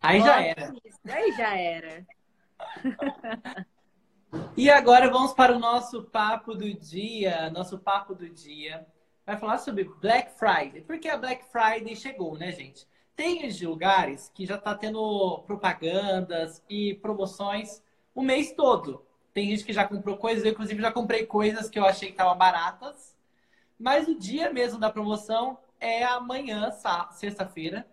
Aí 0.00 0.20
já 0.20 0.40
era. 0.40 0.72
isso. 0.84 0.98
Aí 1.08 1.32
já 1.32 1.56
era. 1.56 2.06
E 4.56 4.68
agora 4.68 5.10
vamos 5.10 5.32
para 5.32 5.54
o 5.54 5.58
nosso 5.58 6.02
papo 6.02 6.54
do 6.54 6.72
dia. 6.74 7.48
Nosso 7.50 7.78
papo 7.78 8.14
do 8.14 8.28
dia 8.28 8.86
vai 9.26 9.36
falar 9.36 9.58
sobre 9.58 9.84
Black 10.00 10.38
Friday. 10.38 10.82
Porque 10.82 11.08
a 11.08 11.18
Black 11.18 11.44
Friday 11.46 11.96
chegou, 11.96 12.38
né, 12.38 12.52
gente? 12.52 12.86
Tem 13.16 13.46
os 13.46 13.60
lugares 13.60 14.30
que 14.32 14.46
já 14.46 14.56
tá 14.56 14.74
tendo 14.74 15.42
propagandas 15.46 16.62
e 16.68 16.94
promoções 16.94 17.82
o 18.14 18.22
mês 18.22 18.52
todo. 18.52 19.04
Tem 19.34 19.50
gente 19.50 19.64
que 19.64 19.72
já 19.72 19.86
comprou 19.86 20.16
coisas, 20.16 20.44
eu 20.44 20.52
inclusive 20.52 20.80
já 20.80 20.92
comprei 20.92 21.26
coisas 21.26 21.68
que 21.68 21.78
eu 21.78 21.84
achei 21.84 22.08
que 22.08 22.14
estavam 22.14 22.38
baratas. 22.38 23.16
Mas 23.78 24.06
o 24.08 24.18
dia 24.18 24.50
mesmo 24.52 24.78
da 24.78 24.90
promoção 24.90 25.58
é 25.80 26.04
amanhã, 26.04 26.70
sexta-feira. 27.12 27.86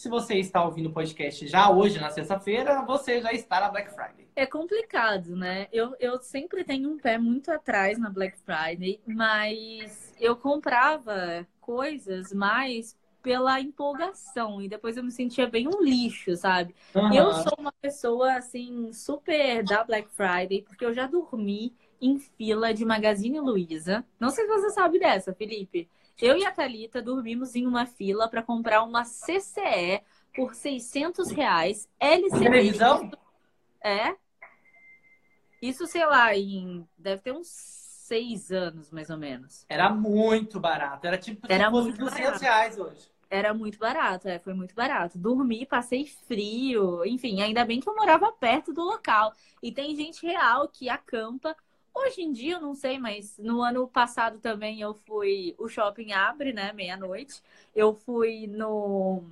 Se 0.00 0.08
você 0.08 0.36
está 0.36 0.64
ouvindo 0.64 0.88
o 0.88 0.92
podcast 0.94 1.46
já 1.46 1.68
hoje, 1.68 2.00
na 2.00 2.08
sexta-feira, 2.08 2.80
você 2.86 3.20
já 3.20 3.34
está 3.34 3.60
na 3.60 3.68
Black 3.68 3.90
Friday. 3.90 4.26
É 4.34 4.46
complicado, 4.46 5.36
né? 5.36 5.68
Eu, 5.70 5.94
eu 6.00 6.18
sempre 6.22 6.64
tenho 6.64 6.88
um 6.88 6.96
pé 6.96 7.18
muito 7.18 7.50
atrás 7.52 7.98
na 7.98 8.08
Black 8.08 8.38
Friday, 8.38 8.98
mas 9.06 10.14
eu 10.18 10.34
comprava 10.34 11.46
coisas 11.60 12.32
mais 12.32 12.96
pela 13.22 13.60
empolgação 13.60 14.62
e 14.62 14.70
depois 14.70 14.96
eu 14.96 15.04
me 15.04 15.10
sentia 15.10 15.46
bem 15.46 15.68
um 15.68 15.82
lixo, 15.82 16.34
sabe? 16.34 16.74
Eu 17.14 17.26
Aham. 17.26 17.32
sou 17.34 17.52
uma 17.58 17.72
pessoa 17.82 18.32
assim 18.36 18.94
super 18.94 19.62
da 19.62 19.84
Black 19.84 20.08
Friday 20.14 20.62
porque 20.62 20.82
eu 20.86 20.94
já 20.94 21.06
dormi 21.06 21.74
em 22.00 22.18
fila 22.18 22.72
de 22.72 22.86
Magazine 22.86 23.38
Luiza. 23.38 24.02
Não 24.18 24.30
sei 24.30 24.46
se 24.46 24.50
você 24.50 24.70
sabe 24.70 24.98
dessa, 24.98 25.34
Felipe. 25.34 25.86
Eu 26.20 26.36
e 26.36 26.44
a 26.44 26.52
Thalita 26.52 27.00
dormimos 27.00 27.54
em 27.54 27.66
uma 27.66 27.86
fila 27.86 28.28
para 28.28 28.42
comprar 28.42 28.82
uma 28.82 29.04
CCE 29.04 30.02
por 30.34 30.54
600 30.54 31.30
reais. 31.30 31.88
LCD. 31.98 32.44
Televisão? 32.44 33.10
É. 33.82 34.14
Isso, 35.60 35.86
sei 35.86 36.04
lá, 36.06 36.34
em. 36.36 36.86
Deve 36.96 37.22
ter 37.22 37.32
uns 37.32 37.48
seis 37.48 38.50
anos, 38.50 38.90
mais 38.90 39.08
ou 39.10 39.16
menos. 39.16 39.64
Era 39.68 39.90
muito 39.90 40.58
barato. 40.58 41.06
Era 41.06 41.16
tipo 41.18 41.46
Era 41.50 41.70
muito 41.70 41.98
200 41.98 42.22
barato. 42.24 42.42
reais 42.42 42.78
hoje. 42.78 43.10
Era 43.32 43.54
muito 43.54 43.78
barato, 43.78 44.26
é, 44.26 44.40
foi 44.40 44.52
muito 44.52 44.74
barato. 44.74 45.16
Dormi, 45.16 45.64
passei 45.64 46.04
frio, 46.26 47.04
enfim, 47.06 47.40
ainda 47.40 47.64
bem 47.64 47.78
que 47.78 47.88
eu 47.88 47.94
morava 47.94 48.32
perto 48.32 48.72
do 48.72 48.82
local. 48.82 49.32
E 49.62 49.70
tem 49.70 49.94
gente 49.94 50.26
real 50.26 50.66
que 50.66 50.88
acampa. 50.88 51.54
Hoje 51.94 52.22
em 52.22 52.32
dia 52.32 52.54
eu 52.54 52.60
não 52.60 52.74
sei, 52.74 52.98
mas 52.98 53.36
no 53.38 53.62
ano 53.62 53.86
passado 53.88 54.38
também 54.40 54.80
eu 54.80 54.94
fui. 54.94 55.54
O 55.58 55.68
shopping 55.68 56.12
abre, 56.12 56.52
né, 56.52 56.72
meia-noite. 56.72 57.42
Eu 57.74 57.94
fui 57.94 58.46
no 58.46 59.22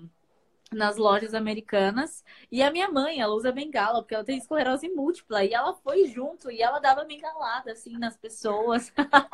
nas 0.73 0.97
lojas 0.99 1.33
americanas 1.35 2.23
e 2.53 2.63
a 2.63 2.71
minha 2.71 2.91
mãe, 2.91 3.21
ela 3.21 3.35
usa 3.35 3.51
bengala 3.51 4.03
porque 4.03 4.15
ela 4.15 4.25
tem 4.25 4.37
esclerose 4.39 4.89
múltipla 4.91 5.45
e 5.45 5.55
ela 5.55 5.75
foi 5.75 6.07
junto 6.09 6.51
e 6.51 6.61
ela 6.63 6.79
dava 6.79 7.05
bengalada 7.05 7.73
assim 7.73 7.97
nas 7.99 8.17
pessoas. 8.17 8.93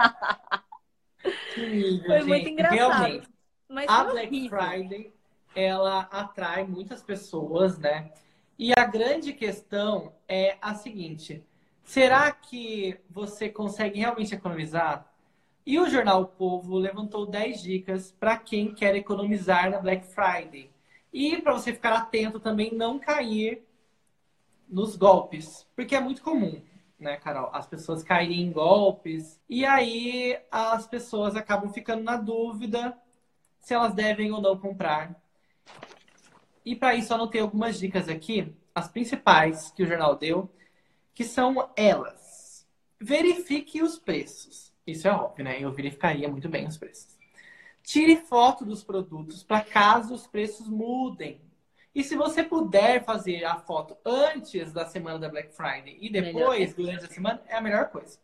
Nível, 1.57 2.07
Foi 2.07 2.21
gente. 2.21 2.29
muito 2.29 2.49
engraçado. 2.49 3.01
Realmente, 3.01 3.29
Mas 3.69 3.91
a 3.91 4.05
Black 4.05 4.27
horrível. 4.29 4.59
Friday, 4.59 5.13
ela 5.55 6.01
atrai 6.11 6.65
muitas 6.65 7.03
pessoas, 7.03 7.79
né? 7.79 8.13
E 8.59 8.73
a 8.73 8.85
grande 8.85 9.33
questão 9.33 10.13
é 10.29 10.57
a 10.61 10.75
seguinte: 10.75 11.45
será 11.85 12.33
que 12.33 12.99
você 13.09 13.49
consegue 13.49 14.01
realmente 14.01 14.35
economizar? 14.35 15.09
E 15.67 15.79
o 15.79 15.89
jornal 15.89 16.23
O 16.23 16.27
Povo 16.27 16.77
levantou 16.77 17.27
10 17.27 17.63
dicas 17.63 18.13
para 18.13 18.37
quem 18.37 18.75
quer 18.75 18.95
economizar 18.97 19.71
na 19.71 19.79
Black 19.79 20.07
Friday. 20.07 20.71
E 21.13 21.41
para 21.41 21.53
você 21.53 21.73
ficar 21.73 21.95
atento 21.95 22.41
também, 22.41 22.75
não 22.75 22.99
cair 22.99 23.63
nos 24.69 24.97
golpes, 24.97 25.67
porque 25.77 25.95
é 25.95 26.01
muito 26.01 26.23
comum, 26.23 26.61
né, 26.99 27.17
Carol? 27.17 27.51
As 27.53 27.67
pessoas 27.67 28.03
caírem 28.03 28.43
em 28.43 28.51
golpes 28.51 29.41
e 29.49 29.65
aí 29.65 30.39
as 30.51 30.87
pessoas 30.87 31.37
acabam 31.37 31.73
ficando 31.73 32.03
na 32.03 32.17
dúvida 32.17 32.97
se 33.61 33.73
elas 33.73 33.95
devem 33.95 34.33
ou 34.33 34.43
não 34.43 34.59
comprar. 34.59 35.15
E 36.65 36.75
para 36.75 36.95
isso 36.95 37.15
anotei 37.15 37.41
algumas 37.41 37.79
dicas 37.79 38.09
aqui, 38.09 38.55
as 38.75 38.89
principais 38.89 39.71
que 39.71 39.83
o 39.83 39.87
jornal 39.87 40.17
deu, 40.17 40.51
que 41.15 41.25
são 41.25 41.71
elas. 41.77 42.67
Verifique 43.01 43.83
os 43.83 43.99
preços. 43.99 44.73
Isso 44.87 45.09
é 45.09 45.13
óbvio, 45.13 45.45
né? 45.45 45.59
Eu 45.61 45.73
verificaria 45.73 46.29
muito 46.29 46.49
bem 46.49 46.67
os 46.67 46.77
preços. 46.77 47.17
Tire 47.83 48.17
foto 48.17 48.65
dos 48.65 48.83
produtos 48.83 49.43
para 49.43 49.61
caso 49.61 50.15
os 50.15 50.27
preços 50.27 50.69
mudem. 50.69 51.41
E 51.95 52.03
se 52.03 52.17
você 52.17 52.43
puder 52.43 53.05
fazer 53.05 53.45
a 53.45 53.57
foto 53.57 53.97
antes 54.05 54.73
da 54.73 54.85
semana 54.85 55.19
da 55.19 55.29
Black 55.29 55.55
Friday 55.55 55.97
e 56.01 56.11
depois, 56.11 56.75
durante 56.75 57.05
a 57.05 57.09
semana, 57.09 57.43
é 57.47 57.57
a 57.57 57.61
melhor 57.61 57.89
coisa. 57.91 58.19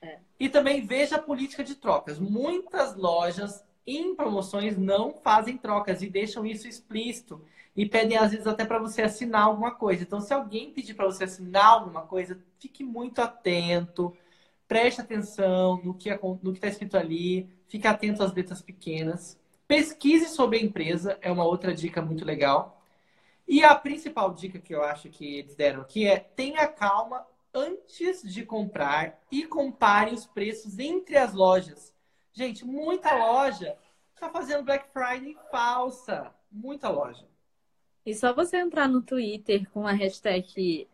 É. 0.00 0.18
E 0.38 0.48
também 0.48 0.86
veja 0.86 1.16
a 1.16 1.22
política 1.22 1.64
de 1.64 1.74
trocas. 1.74 2.18
Muitas 2.18 2.94
lojas 2.94 3.64
em 3.84 4.14
promoções 4.14 4.76
não 4.76 5.14
fazem 5.14 5.56
trocas 5.56 6.02
e 6.02 6.08
deixam 6.08 6.46
isso 6.46 6.68
explícito. 6.68 7.44
E 7.78 7.86
pedem, 7.86 8.18
às 8.18 8.32
vezes, 8.32 8.44
até 8.48 8.64
para 8.64 8.80
você 8.80 9.02
assinar 9.02 9.42
alguma 9.44 9.70
coisa. 9.70 10.02
Então, 10.02 10.20
se 10.20 10.34
alguém 10.34 10.72
pedir 10.72 10.94
para 10.94 11.06
você 11.06 11.22
assinar 11.22 11.64
alguma 11.64 12.02
coisa, 12.02 12.36
fique 12.58 12.82
muito 12.82 13.22
atento. 13.22 14.16
Preste 14.66 15.00
atenção 15.00 15.80
no 15.84 15.94
que 15.94 16.10
está 16.10 16.66
escrito 16.66 16.96
ali. 16.96 17.48
Fique 17.68 17.86
atento 17.86 18.20
às 18.24 18.34
letras 18.34 18.60
pequenas. 18.60 19.38
Pesquise 19.68 20.28
sobre 20.28 20.58
a 20.58 20.60
empresa, 20.60 21.16
é 21.22 21.30
uma 21.30 21.44
outra 21.44 21.72
dica 21.72 22.02
muito 22.02 22.24
legal. 22.24 22.82
E 23.46 23.62
a 23.62 23.72
principal 23.76 24.34
dica 24.34 24.58
que 24.58 24.74
eu 24.74 24.82
acho 24.82 25.08
que 25.08 25.36
eles 25.38 25.54
deram 25.54 25.82
aqui 25.82 26.04
é 26.04 26.18
tenha 26.18 26.66
calma 26.66 27.24
antes 27.54 28.22
de 28.24 28.44
comprar 28.44 29.20
e 29.30 29.46
compare 29.46 30.12
os 30.12 30.26
preços 30.26 30.80
entre 30.80 31.16
as 31.16 31.32
lojas. 31.32 31.94
Gente, 32.32 32.64
muita 32.64 33.14
loja 33.14 33.78
está 34.12 34.28
fazendo 34.28 34.64
Black 34.64 34.88
Friday 34.92 35.36
falsa. 35.52 36.34
Muita 36.50 36.88
loja. 36.88 37.24
E 38.08 38.14
só 38.14 38.32
você 38.32 38.56
entrar 38.56 38.88
no 38.88 39.02
Twitter 39.02 39.68
com 39.70 39.86
a 39.86 39.92
hashtag, 39.92 40.88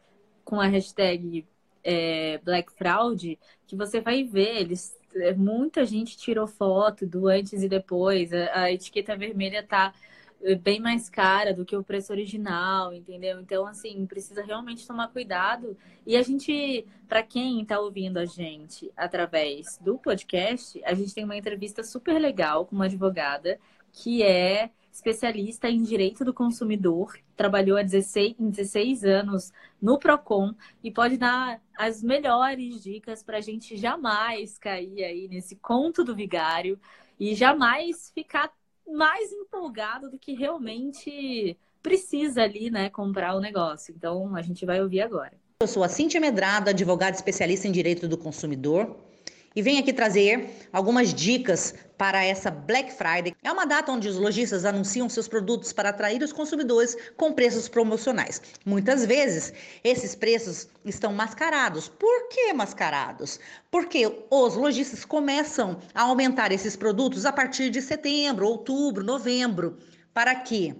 com 0.44 0.60
a 0.60 0.66
hashtag 0.66 1.46
é, 1.84 2.38
Black 2.38 2.72
Fraud, 2.72 3.38
que 3.68 3.76
você 3.76 4.00
vai 4.00 4.24
ver, 4.24 4.62
eles, 4.62 4.98
é, 5.14 5.32
muita 5.32 5.84
gente 5.84 6.16
tirou 6.16 6.48
foto 6.48 7.06
do 7.06 7.28
antes 7.28 7.62
e 7.62 7.68
depois. 7.68 8.32
A, 8.32 8.62
a 8.62 8.72
etiqueta 8.72 9.16
vermelha 9.16 9.62
tá 9.62 9.94
é, 10.42 10.56
bem 10.56 10.80
mais 10.80 11.08
cara 11.08 11.54
do 11.54 11.64
que 11.64 11.76
o 11.76 11.84
preço 11.84 12.12
original, 12.12 12.92
entendeu? 12.92 13.40
Então, 13.40 13.64
assim, 13.64 14.04
precisa 14.06 14.42
realmente 14.42 14.84
tomar 14.84 15.06
cuidado. 15.06 15.76
E 16.04 16.16
a 16.16 16.22
gente, 16.22 16.84
para 17.06 17.22
quem 17.22 17.62
está 17.62 17.78
ouvindo 17.78 18.18
a 18.18 18.24
gente 18.24 18.90
através 18.96 19.78
do 19.80 19.96
podcast, 19.98 20.82
a 20.84 20.94
gente 20.94 21.14
tem 21.14 21.22
uma 21.22 21.36
entrevista 21.36 21.84
super 21.84 22.18
legal 22.18 22.66
com 22.66 22.74
uma 22.74 22.86
advogada 22.86 23.56
que 23.92 24.20
é 24.24 24.70
especialista 24.94 25.68
em 25.68 25.82
direito 25.82 26.24
do 26.24 26.32
consumidor, 26.32 27.18
trabalhou 27.36 27.76
há 27.76 27.82
16, 27.82 28.36
em 28.38 28.48
16 28.48 29.04
anos 29.04 29.52
no 29.82 29.98
Procon 29.98 30.54
e 30.84 30.90
pode 30.90 31.16
dar 31.16 31.60
as 31.76 32.00
melhores 32.00 32.80
dicas 32.80 33.20
para 33.20 33.38
a 33.38 33.40
gente 33.40 33.76
jamais 33.76 34.56
cair 34.56 35.02
aí 35.02 35.26
nesse 35.26 35.56
conto 35.56 36.04
do 36.04 36.14
vigário 36.14 36.78
e 37.18 37.34
jamais 37.34 38.12
ficar 38.14 38.52
mais 38.86 39.32
empolgado 39.32 40.08
do 40.08 40.18
que 40.18 40.32
realmente 40.32 41.58
precisa 41.82 42.42
ali, 42.42 42.70
né, 42.70 42.88
comprar 42.88 43.34
o 43.34 43.40
negócio. 43.40 43.92
Então 43.96 44.36
a 44.36 44.42
gente 44.42 44.64
vai 44.64 44.80
ouvir 44.80 45.00
agora. 45.00 45.32
Eu 45.60 45.66
sou 45.66 45.82
a 45.82 45.88
Cintia 45.88 46.20
Medrado, 46.20 46.70
advogada 46.70 47.16
especialista 47.16 47.66
em 47.66 47.72
direito 47.72 48.06
do 48.06 48.16
consumidor. 48.16 48.96
E 49.54 49.62
venho 49.62 49.80
aqui 49.80 49.92
trazer 49.92 50.68
algumas 50.72 51.14
dicas 51.14 51.74
para 51.96 52.24
essa 52.24 52.50
Black 52.50 52.92
Friday. 52.92 53.34
É 53.42 53.52
uma 53.52 53.64
data 53.64 53.92
onde 53.92 54.08
os 54.08 54.16
lojistas 54.16 54.64
anunciam 54.64 55.08
seus 55.08 55.28
produtos 55.28 55.72
para 55.72 55.90
atrair 55.90 56.22
os 56.22 56.32
consumidores 56.32 56.96
com 57.16 57.32
preços 57.32 57.68
promocionais. 57.68 58.42
Muitas 58.66 59.06
vezes, 59.06 59.52
esses 59.82 60.14
preços 60.14 60.68
estão 60.84 61.12
mascarados. 61.12 61.88
Por 61.88 62.28
que 62.28 62.52
mascarados? 62.52 63.38
Porque 63.70 64.24
os 64.30 64.54
lojistas 64.54 65.04
começam 65.04 65.78
a 65.94 66.02
aumentar 66.02 66.50
esses 66.50 66.74
produtos 66.74 67.24
a 67.24 67.32
partir 67.32 67.70
de 67.70 67.80
setembro, 67.80 68.46
outubro, 68.46 69.04
novembro, 69.04 69.78
para 70.12 70.34
que 70.34 70.74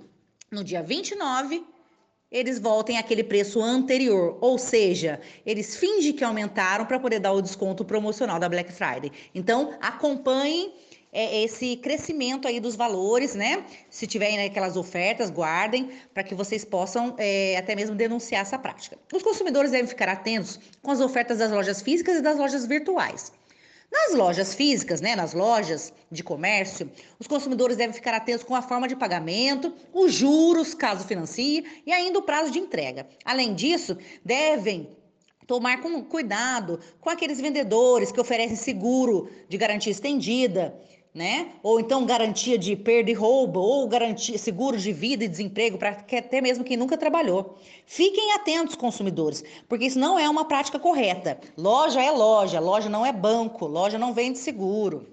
no 0.51 0.65
dia 0.65 0.83
29 0.83 1.74
eles 2.35 2.59
voltem 2.59 2.99
àquele 2.99 3.23
preço 3.23 3.63
anterior, 3.63 4.37
ou 4.41 4.59
seja, 4.59 5.21
eles 5.47 5.77
fingem 5.77 6.13
que 6.13 6.25
aumentaram 6.25 6.85
para 6.85 6.99
poder 6.99 7.21
dar 7.21 7.33
o 7.33 7.41
desconto 7.41 7.85
promocional 7.85 8.41
da 8.41 8.49
Black 8.49 8.73
Friday. 8.73 9.13
Então, 9.33 9.75
acompanhem 9.81 10.75
é, 11.13 11.45
esse 11.45 11.77
crescimento 11.77 12.49
aí 12.49 12.59
dos 12.59 12.75
valores, 12.75 13.37
né? 13.37 13.65
Se 13.89 14.05
tiverem 14.05 14.37
né, 14.37 14.47
aquelas 14.47 14.77
ofertas, 14.77 15.31
guardem 15.31 15.93
para 16.13 16.25
que 16.25 16.35
vocês 16.35 16.65
possam 16.65 17.15
é, 17.19 17.57
até 17.57 17.77
mesmo 17.77 17.95
denunciar 17.95 18.43
essa 18.43 18.59
prática. 18.59 18.99
Os 19.13 19.23
consumidores 19.23 19.71
devem 19.71 19.87
ficar 19.87 20.09
atentos 20.09 20.59
com 20.83 20.91
as 20.91 21.01
ofertas 21.01 21.39
das 21.39 21.53
lojas 21.53 21.81
físicas 21.83 22.17
e 22.17 22.21
das 22.21 22.37
lojas 22.37 22.67
virtuais. 22.67 23.33
Nas 23.95 24.13
lojas 24.13 24.57
físicas, 24.57 25.01
né, 25.01 25.15
nas 25.15 25.35
lojas 25.35 25.93
de 26.11 26.25
comércio, 26.25 26.91
os 27.17 27.29
consumidores 27.29 27.77
devem 27.77 27.95
ficar 27.95 28.13
atentos 28.13 28.43
com 28.43 28.57
a 28.57 28.61
forma 28.61 28.89
de 28.89 28.97
pagamento, 28.97 29.73
os 29.93 30.13
juros, 30.13 30.75
caso 30.75 31.07
financie, 31.07 31.65
e 31.87 31.93
ainda 31.93 32.19
o 32.19 32.23
prazo 32.23 32.51
de 32.51 32.59
entrega. 32.59 33.07
Além 33.25 33.55
disso, 33.55 33.97
devem 34.25 34.91
tomar 35.47 35.81
com 35.81 36.03
cuidado 36.03 36.81
com 37.01 37.09
aqueles 37.09 37.41
vendedores 37.41 38.11
que 38.11 38.21
oferecem 38.21 38.57
seguro 38.57 39.31
de 39.49 39.57
garantia 39.57 39.93
estendida, 39.93 40.77
né? 41.15 41.53
Ou 41.63 41.79
então 41.79 42.05
garantia 42.05 42.59
de 42.59 42.75
perda 42.75 43.11
e 43.11 43.15
roubo, 43.15 43.61
ou 43.61 43.87
garantia 43.87 44.37
seguro 44.37 44.77
de 44.77 44.93
vida 44.93 45.25
e 45.25 45.29
desemprego 45.29 45.79
para 45.79 45.91
até 45.91 46.41
mesmo 46.41 46.65
quem 46.65 46.77
nunca 46.77 46.99
trabalhou. 46.99 47.57
Fiquem 47.87 48.33
atentos, 48.33 48.75
consumidores, 48.75 49.45
porque 49.69 49.87
isso 49.87 49.99
não 49.99 50.19
é 50.19 50.29
uma 50.29 50.45
prática 50.45 50.79
correta. 50.79 51.39
Loja 51.57 52.03
é 52.03 52.11
loja, 52.11 52.59
loja 52.59 52.89
não 52.89 53.07
é 53.07 53.13
banco, 53.13 53.67
loja 53.67 53.97
não 53.97 54.13
vende 54.13 54.39
seguro. 54.39 55.07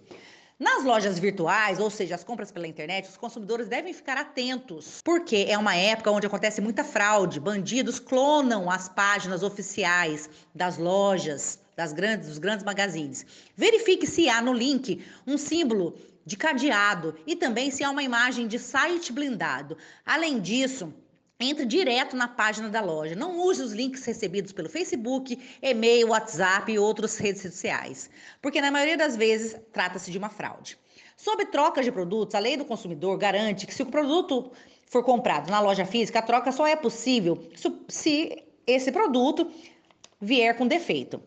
Nas 0.61 0.83
lojas 0.83 1.17
virtuais, 1.17 1.79
ou 1.79 1.89
seja, 1.89 2.13
as 2.13 2.23
compras 2.23 2.51
pela 2.51 2.67
internet, 2.67 3.09
os 3.09 3.17
consumidores 3.17 3.67
devem 3.67 3.93
ficar 3.93 4.15
atentos, 4.15 5.01
porque 5.03 5.47
é 5.49 5.57
uma 5.57 5.75
época 5.75 6.11
onde 6.11 6.27
acontece 6.27 6.61
muita 6.61 6.83
fraude. 6.83 7.39
Bandidos 7.39 7.99
clonam 7.99 8.69
as 8.69 8.87
páginas 8.87 9.41
oficiais 9.41 10.29
das 10.53 10.77
lojas, 10.77 11.57
das 11.75 11.93
grandes, 11.93 12.27
dos 12.27 12.37
grandes 12.37 12.65
magazines. 12.65 13.25
Verifique 13.55 14.05
se 14.07 14.29
há 14.29 14.41
no 14.41 14.53
link 14.53 15.03
um 15.25 15.37
símbolo 15.37 15.95
de 16.25 16.37
cadeado 16.37 17.15
e 17.25 17.35
também 17.35 17.71
se 17.71 17.83
há 17.83 17.89
uma 17.89 18.03
imagem 18.03 18.47
de 18.47 18.59
site 18.59 19.11
blindado. 19.11 19.77
Além 20.05 20.39
disso, 20.39 20.93
entre 21.39 21.65
direto 21.65 22.15
na 22.15 22.27
página 22.27 22.69
da 22.69 22.81
loja. 22.81 23.15
Não 23.15 23.39
use 23.39 23.61
os 23.61 23.73
links 23.73 24.05
recebidos 24.05 24.51
pelo 24.51 24.69
Facebook, 24.69 25.39
e-mail, 25.61 26.09
WhatsApp 26.09 26.71
e 26.71 26.79
outras 26.79 27.17
redes 27.17 27.41
sociais, 27.41 28.09
porque 28.41 28.61
na 28.61 28.71
maioria 28.71 28.97
das 28.97 29.15
vezes 29.15 29.55
trata-se 29.73 30.11
de 30.11 30.17
uma 30.17 30.29
fraude. 30.29 30.77
Sobre 31.17 31.45
trocas 31.45 31.85
de 31.85 31.91
produtos, 31.91 32.35
a 32.35 32.39
lei 32.39 32.57
do 32.57 32.65
consumidor 32.65 33.17
garante 33.17 33.67
que 33.67 33.73
se 33.73 33.83
o 33.83 33.87
produto 33.87 34.51
for 34.85 35.03
comprado 35.03 35.49
na 35.49 35.59
loja 35.59 35.85
física, 35.85 36.19
a 36.19 36.21
troca 36.21 36.51
só 36.51 36.65
é 36.67 36.75
possível 36.75 37.41
se 37.87 38.43
esse 38.67 38.91
produto 38.91 39.49
vier 40.19 40.55
com 40.57 40.67
defeito. 40.67 41.21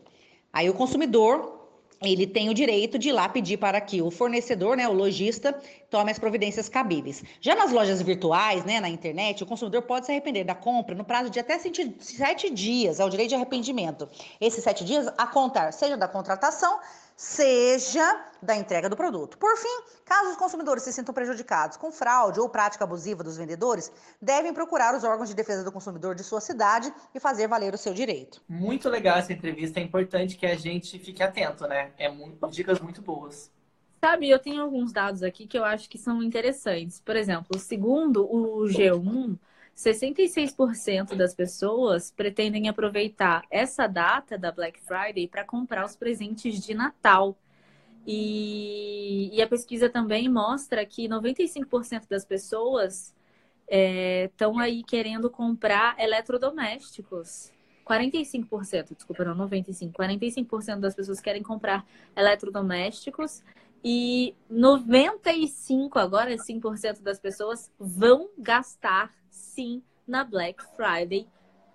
Aí 0.55 0.69
o 0.69 0.73
consumidor 0.73 1.53
ele 2.01 2.25
tem 2.25 2.49
o 2.49 2.53
direito 2.53 2.97
de 2.97 3.09
ir 3.09 3.11
lá 3.11 3.27
pedir 3.27 3.57
para 3.57 3.79
que 3.81 4.01
o 4.01 4.09
fornecedor, 4.09 4.77
né, 4.77 4.87
o 4.87 4.93
lojista, 4.93 5.53
tome 5.89 6.11
as 6.11 6.19
providências 6.19 6.69
cabíveis. 6.69 7.23
Já 7.41 7.55
nas 7.55 7.73
lojas 7.73 8.01
virtuais, 8.01 8.63
né, 8.63 8.79
na 8.79 8.87
internet, 8.87 9.43
o 9.43 9.45
consumidor 9.45 9.81
pode 9.81 10.05
se 10.05 10.13
arrepender 10.13 10.45
da 10.45 10.55
compra 10.55 10.95
no 10.95 11.03
prazo 11.03 11.29
de 11.29 11.39
até 11.39 11.59
sete 11.59 12.49
dias, 12.49 13.01
é 13.01 13.05
o 13.05 13.09
direito 13.09 13.29
de 13.29 13.35
arrependimento. 13.35 14.07
Esses 14.39 14.63
sete 14.63 14.85
dias 14.85 15.07
a 15.17 15.27
contar, 15.27 15.73
seja 15.73 15.97
da 15.97 16.07
contratação, 16.07 16.79
seja 17.15 18.25
da 18.41 18.55
entrega 18.55 18.89
do 18.89 18.95
produto. 18.95 19.37
Por 19.37 19.57
fim, 19.57 19.83
caso 20.03 20.31
os 20.31 20.37
consumidores 20.37 20.83
se 20.83 20.93
sintam 20.93 21.13
prejudicados 21.13 21.77
com 21.77 21.91
fraude 21.91 22.39
ou 22.39 22.49
prática 22.49 22.83
abusiva 22.83 23.23
dos 23.23 23.37
vendedores, 23.37 23.91
devem 24.21 24.53
procurar 24.53 24.95
os 24.95 25.03
órgãos 25.03 25.29
de 25.29 25.35
defesa 25.35 25.63
do 25.63 25.71
consumidor 25.71 26.15
de 26.15 26.23
sua 26.23 26.41
cidade 26.41 26.93
e 27.13 27.19
fazer 27.19 27.47
valer 27.47 27.73
o 27.73 27.77
seu 27.77 27.93
direito. 27.93 28.41
Muito 28.47 28.89
legal 28.89 29.17
essa 29.17 29.33
entrevista, 29.33 29.79
é 29.79 29.83
importante 29.83 30.35
que 30.35 30.45
a 30.45 30.55
gente 30.55 30.99
fique 30.99 31.23
atento, 31.23 31.67
né? 31.67 31.91
É 31.97 32.09
muito, 32.09 32.47
dicas 32.49 32.79
muito 32.79 33.01
boas. 33.01 33.51
Sabe, 34.03 34.29
eu 34.29 34.37
tenho 34.37 34.61
alguns 34.61 34.91
dados 34.91 35.23
aqui 35.23 35.47
que 35.47 35.57
eu 35.57 35.65
acho 35.65 35.89
que 35.89 35.97
são 35.97 36.21
interessantes. 36.21 36.99
Por 36.99 37.15
exemplo, 37.15 37.57
segundo 37.57 38.23
o 38.23 38.65
G1, 38.65 39.35
66% 39.75 41.15
das 41.15 41.35
pessoas 41.35 42.09
pretendem 42.09 42.69
aproveitar 42.69 43.43
essa 43.51 43.87
data 43.87 44.37
da 44.37 44.51
Black 44.51 44.79
Friday 44.79 45.27
para 45.27 45.43
comprar 45.43 45.85
os 45.85 45.95
presentes 45.95 46.63
de 46.63 46.73
Natal. 46.73 47.37
E, 48.07 49.29
e, 49.33 49.41
a 49.41 49.47
pesquisa 49.47 49.89
também 49.89 50.29
mostra 50.29 50.85
que 50.85 51.09
95% 51.09 52.07
das 52.07 52.23
pessoas 52.23 53.13
estão 53.67 54.61
é, 54.61 54.65
aí 54.65 54.83
querendo 54.83 55.29
comprar 55.29 55.99
eletrodomésticos. 55.99 57.51
45%, 57.85 58.95
desculpa, 58.95 59.25
não 59.25 59.47
95%, 59.47 59.91
45% 59.91 60.79
das 60.79 60.95
pessoas 60.95 61.19
querem 61.19 61.43
comprar 61.43 61.85
eletrodomésticos 62.15 63.43
e 63.83 64.33
95, 64.49 65.99
agora 65.99 66.35
5% 66.35 67.01
das 67.01 67.19
pessoas 67.19 67.71
vão 67.77 68.29
gastar 68.37 69.11
sim 69.35 69.83
na 70.07 70.23
Black 70.23 70.63
Friday. 70.75 71.27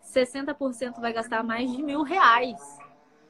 60% 0.03 1.01
vai 1.01 1.13
gastar 1.13 1.43
mais 1.45 1.71
de 1.71 1.83
mil 1.83 2.03
reais. 2.03 2.59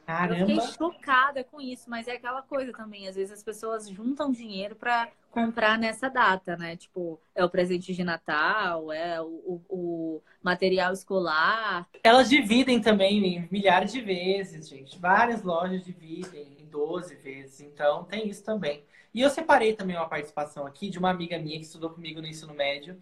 Caramba. 0.05 0.41
Eu 0.41 0.47
fiquei 0.47 0.61
chocada 0.73 1.43
com 1.43 1.61
isso, 1.61 1.89
mas 1.89 2.07
é 2.07 2.13
aquela 2.13 2.41
coisa 2.41 2.71
também. 2.73 3.07
Às 3.07 3.15
vezes 3.15 3.31
as 3.31 3.43
pessoas 3.43 3.87
juntam 3.87 4.31
dinheiro 4.31 4.75
para 4.75 5.09
comprar 5.29 5.77
nessa 5.77 6.09
data, 6.09 6.57
né? 6.57 6.75
Tipo, 6.75 7.19
é 7.35 7.45
o 7.45 7.49
presente 7.49 7.93
de 7.93 8.03
Natal, 8.03 8.91
é 8.91 9.21
o, 9.21 9.25
o, 9.25 9.61
o, 9.69 10.23
material 10.43 10.91
escolar. 10.91 11.87
Elas 12.03 12.29
dividem 12.29 12.81
também 12.81 13.25
em 13.25 13.47
milhares 13.51 13.91
de 13.91 14.01
vezes, 14.01 14.67
gente. 14.67 14.99
Várias 14.99 15.43
lojas 15.43 15.85
dividem 15.85 16.57
em 16.59 16.65
12 16.65 17.15
vezes. 17.15 17.61
Então, 17.61 18.03
tem 18.03 18.27
isso 18.27 18.43
também. 18.43 18.83
E 19.13 19.21
eu 19.21 19.29
separei 19.29 19.73
também 19.73 19.95
uma 19.95 20.09
participação 20.09 20.65
aqui 20.65 20.89
de 20.89 20.97
uma 20.97 21.09
amiga 21.09 21.37
minha 21.37 21.57
que 21.57 21.65
estudou 21.65 21.89
comigo 21.89 22.21
no 22.21 22.27
ensino 22.27 22.53
médio 22.53 22.99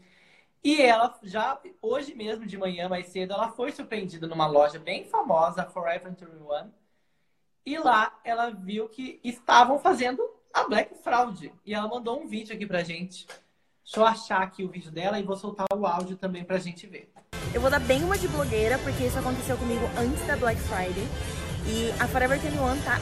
e 0.63 0.81
ela 0.81 1.17
já, 1.23 1.59
hoje 1.81 2.13
mesmo 2.13 2.45
de 2.45 2.57
manhã, 2.57 2.89
mais 2.89 3.07
cedo, 3.07 3.33
ela 3.33 3.49
foi 3.51 3.71
surpreendida 3.71 4.27
numa 4.27 4.47
loja 4.47 4.77
bem 4.77 5.05
famosa, 5.05 5.65
Forever 5.65 6.11
21. 6.11 6.69
E 7.65 7.77
lá 7.77 8.19
ela 8.23 8.49
viu 8.49 8.89
que 8.89 9.19
estavam 9.23 9.79
fazendo 9.79 10.21
a 10.53 10.63
Black 10.67 10.95
Fraud. 11.03 11.53
E 11.65 11.73
ela 11.73 11.87
mandou 11.87 12.21
um 12.21 12.27
vídeo 12.27 12.53
aqui 12.53 12.65
pra 12.65 12.83
gente. 12.83 13.25
Deixa 13.83 13.99
eu 13.99 14.05
achar 14.05 14.41
aqui 14.41 14.63
o 14.63 14.69
vídeo 14.69 14.91
dela 14.91 15.19
e 15.19 15.23
vou 15.23 15.35
soltar 15.35 15.65
o 15.73 15.85
áudio 15.85 16.17
também 16.17 16.43
pra 16.43 16.59
gente 16.59 16.85
ver. 16.85 17.11
Eu 17.53 17.61
vou 17.61 17.69
dar 17.69 17.79
bem 17.79 18.03
uma 18.03 18.17
de 18.17 18.27
blogueira, 18.27 18.77
porque 18.79 19.05
isso 19.05 19.17
aconteceu 19.17 19.57
comigo 19.57 19.85
antes 19.97 20.25
da 20.27 20.35
Black 20.35 20.59
Friday. 20.61 21.07
E 21.65 21.91
a 22.01 22.07
Forever 22.07 22.39
21 22.39 22.57
tá 22.83 22.97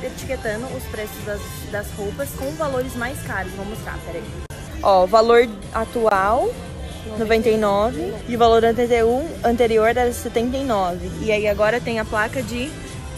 reetiquetando 0.00 0.66
os 0.74 0.84
preços 0.84 1.24
das, 1.24 1.40
das 1.70 1.90
roupas 1.92 2.30
com 2.34 2.50
valores 2.52 2.94
mais 2.96 3.20
caros. 3.26 3.52
Vou 3.52 3.64
mostrar, 3.64 3.98
peraí. 4.04 4.53
Ó, 4.86 5.06
valor 5.06 5.48
atual 5.72 6.50
99 7.18 8.02
e 8.28 8.36
o 8.36 8.38
valor 8.38 8.62
anterior, 8.66 9.22
anterior 9.42 9.88
era 9.88 10.12
79. 10.12 11.24
E 11.24 11.32
aí 11.32 11.48
agora 11.48 11.80
tem 11.80 11.98
a 11.98 12.04
placa 12.04 12.42
de 12.42 12.68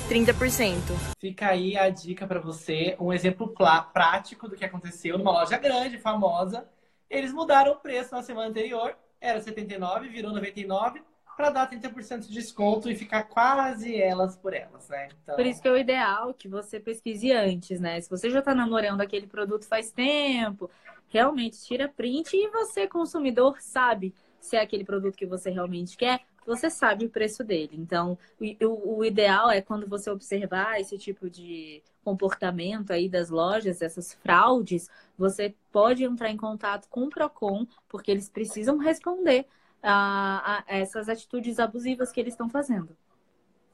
30%. 0.09 0.77
Fica 1.19 1.49
aí 1.49 1.77
a 1.77 1.91
dica 1.91 2.25
para 2.25 2.39
você, 2.39 2.97
um 3.01 3.13
exemplo 3.13 3.53
prático 3.93 4.49
do 4.49 4.55
que 4.55 4.65
aconteceu 4.65 5.19
numa 5.19 5.33
loja 5.33 5.59
grande, 5.59 5.99
famosa. 5.99 6.69
Eles 7.11 7.33
mudaram 7.33 7.73
o 7.73 7.77
preço 7.77 8.15
na 8.15 8.23
semana 8.23 8.49
anterior, 8.49 8.97
era 9.21 9.41
79, 9.41 10.09
virou 10.09 10.33
99 10.33 11.03
para 11.37 11.51
dar 11.51 11.69
30% 11.69 12.29
de 12.29 12.33
desconto 12.33 12.89
e 12.89 12.95
ficar 12.95 13.25
quase 13.25 14.01
elas 14.01 14.37
por 14.37 14.55
elas, 14.55 14.89
né? 14.89 15.09
Então... 15.21 15.35
Por 15.35 15.45
isso 15.45 15.61
que 15.61 15.69
é 15.69 15.73
o 15.73 15.77
ideal 15.77 16.33
que 16.33 16.49
você 16.49 16.79
pesquise 16.79 17.33
antes, 17.33 17.81
né? 17.81 18.01
Se 18.01 18.09
você 18.09 18.31
já 18.31 18.39
está 18.39 18.55
namorando 18.55 19.01
aquele 19.01 19.27
produto 19.27 19.67
faz 19.67 19.91
tempo, 19.91 20.71
realmente 21.09 21.63
tira 21.65 21.89
print 21.89 22.35
e 22.35 22.49
você, 22.51 22.87
consumidor, 22.87 23.61
sabe 23.61 24.15
se 24.41 24.57
é 24.57 24.61
aquele 24.61 24.85
produto 24.85 25.17
que 25.17 25.27
você 25.27 25.51
realmente 25.51 25.97
quer, 25.97 26.21
você 26.47 26.71
sabe 26.71 27.05
o 27.05 27.11
preço 27.11 27.43
dele. 27.43 27.73
Então, 27.75 28.17
o, 28.63 28.99
o, 28.99 29.05
ideal 29.05 29.51
é 29.51 29.61
quando 29.61 29.89
você 29.89 30.09
observar 30.09 30.81
esse 30.81 30.97
tipo 30.97 31.29
de 31.29 31.83
comportamento 32.05 32.93
aí 32.93 33.09
das 33.09 33.31
lojas, 33.31 33.83
essas 33.83 34.15
fraudes, 34.15 34.89
você 35.19 35.55
pode 35.73 36.05
entrar 36.05 36.31
em 36.31 36.37
contato 36.37 36.89
com 36.89 37.03
o 37.05 37.11
Procon, 37.11 37.67
porque 37.89 38.13
eles 38.13 38.29
precisam 38.29 38.79
responder 38.79 39.47
a, 39.83 40.63
a 40.67 40.79
essas 40.79 41.09
atitudes 41.09 41.59
abusivas 41.59 42.13
que 42.13 42.21
eles 42.21 42.35
estão 42.35 42.49
fazendo. 42.49 42.97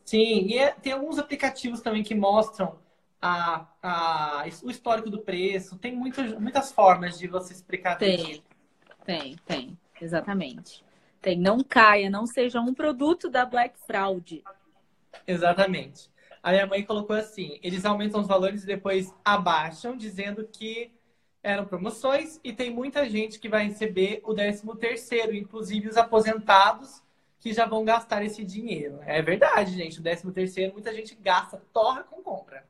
Sim, 0.04 0.46
e 0.46 0.58
é, 0.58 0.72
tem 0.72 0.92
alguns 0.92 1.18
aplicativos 1.18 1.80
também 1.80 2.02
que 2.02 2.14
mostram 2.14 2.78
a, 3.22 3.68
a, 3.80 4.44
o 4.64 4.70
histórico 4.70 5.08
do 5.08 5.22
preço. 5.22 5.78
Tem 5.78 5.94
muitas, 5.94 6.32
muitas 6.38 6.72
formas 6.72 7.16
de 7.16 7.28
você 7.28 7.52
explicar 7.52 7.96
Tem, 7.96 8.42
tem, 9.06 9.36
tem. 9.46 9.78
Exatamente. 10.00 10.84
Tem, 11.20 11.38
não 11.38 11.62
caia, 11.62 12.10
não 12.10 12.26
seja 12.26 12.60
um 12.60 12.74
produto 12.74 13.30
da 13.30 13.46
Black 13.46 13.78
Fraud. 13.86 14.42
Exatamente. 15.24 16.10
A 16.42 16.50
minha 16.50 16.66
mãe 16.66 16.82
colocou 16.82 17.14
assim: 17.14 17.60
eles 17.62 17.84
aumentam 17.84 18.20
os 18.20 18.26
valores 18.26 18.64
e 18.64 18.66
depois 18.66 19.14
abaixam, 19.24 19.96
dizendo 19.96 20.44
que 20.44 20.90
eram 21.40 21.64
promoções 21.64 22.40
e 22.42 22.52
tem 22.52 22.70
muita 22.70 23.08
gente 23.08 23.38
que 23.38 23.48
vai 23.48 23.66
receber 23.66 24.20
o 24.24 24.34
13 24.34 24.64
terceiro, 24.78 25.34
inclusive 25.34 25.88
os 25.88 25.96
aposentados 25.96 27.02
que 27.38 27.52
já 27.52 27.66
vão 27.66 27.84
gastar 27.84 28.24
esse 28.24 28.44
dinheiro. 28.44 29.00
É 29.04 29.22
verdade, 29.22 29.72
gente. 29.72 30.00
O 30.00 30.02
13 30.02 30.32
terceiro, 30.32 30.72
muita 30.72 30.92
gente 30.92 31.14
gasta, 31.14 31.62
torra 31.72 32.02
com 32.02 32.22
compra. 32.22 32.64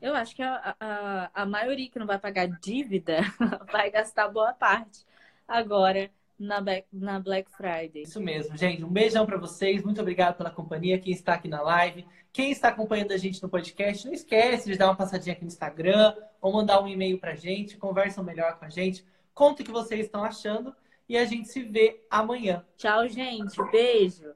Eu 0.00 0.14
acho 0.14 0.34
que 0.34 0.42
a, 0.42 0.74
a, 0.80 1.30
a 1.42 1.46
maioria 1.46 1.90
que 1.90 1.98
não 1.98 2.06
vai 2.06 2.18
pagar 2.18 2.46
dívida 2.46 3.20
vai 3.70 3.90
gastar 3.90 4.28
boa 4.28 4.52
parte 4.52 5.04
agora 5.46 6.10
na, 6.38 6.56
na 6.90 7.20
Black 7.20 7.50
Friday. 7.50 8.02
Isso 8.02 8.20
mesmo, 8.20 8.56
gente. 8.56 8.82
Um 8.82 8.88
beijão 8.88 9.26
para 9.26 9.36
vocês. 9.36 9.82
Muito 9.82 10.00
obrigado 10.00 10.36
pela 10.38 10.50
companhia. 10.50 10.98
Quem 10.98 11.12
está 11.12 11.34
aqui 11.34 11.48
na 11.48 11.60
live, 11.60 12.06
quem 12.32 12.50
está 12.50 12.68
acompanhando 12.68 13.12
a 13.12 13.18
gente 13.18 13.42
no 13.42 13.48
podcast, 13.48 14.06
não 14.06 14.14
esquece 14.14 14.70
de 14.70 14.78
dar 14.78 14.86
uma 14.86 14.96
passadinha 14.96 15.34
aqui 15.34 15.42
no 15.42 15.48
Instagram 15.48 16.14
ou 16.40 16.52
mandar 16.52 16.80
um 16.80 16.88
e-mail 16.88 17.18
para 17.18 17.32
a 17.32 17.36
gente. 17.36 17.76
Conversam 17.76 18.24
melhor 18.24 18.58
com 18.58 18.64
a 18.64 18.70
gente. 18.70 19.04
Conta 19.34 19.62
o 19.62 19.66
que 19.66 19.70
vocês 19.70 20.06
estão 20.06 20.24
achando 20.24 20.74
e 21.06 21.18
a 21.18 21.26
gente 21.26 21.48
se 21.48 21.62
vê 21.62 22.02
amanhã. 22.08 22.64
Tchau, 22.78 23.06
gente. 23.06 23.56
Beijo. 23.70 24.32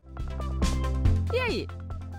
E 1.32 1.38
aí? 1.38 1.66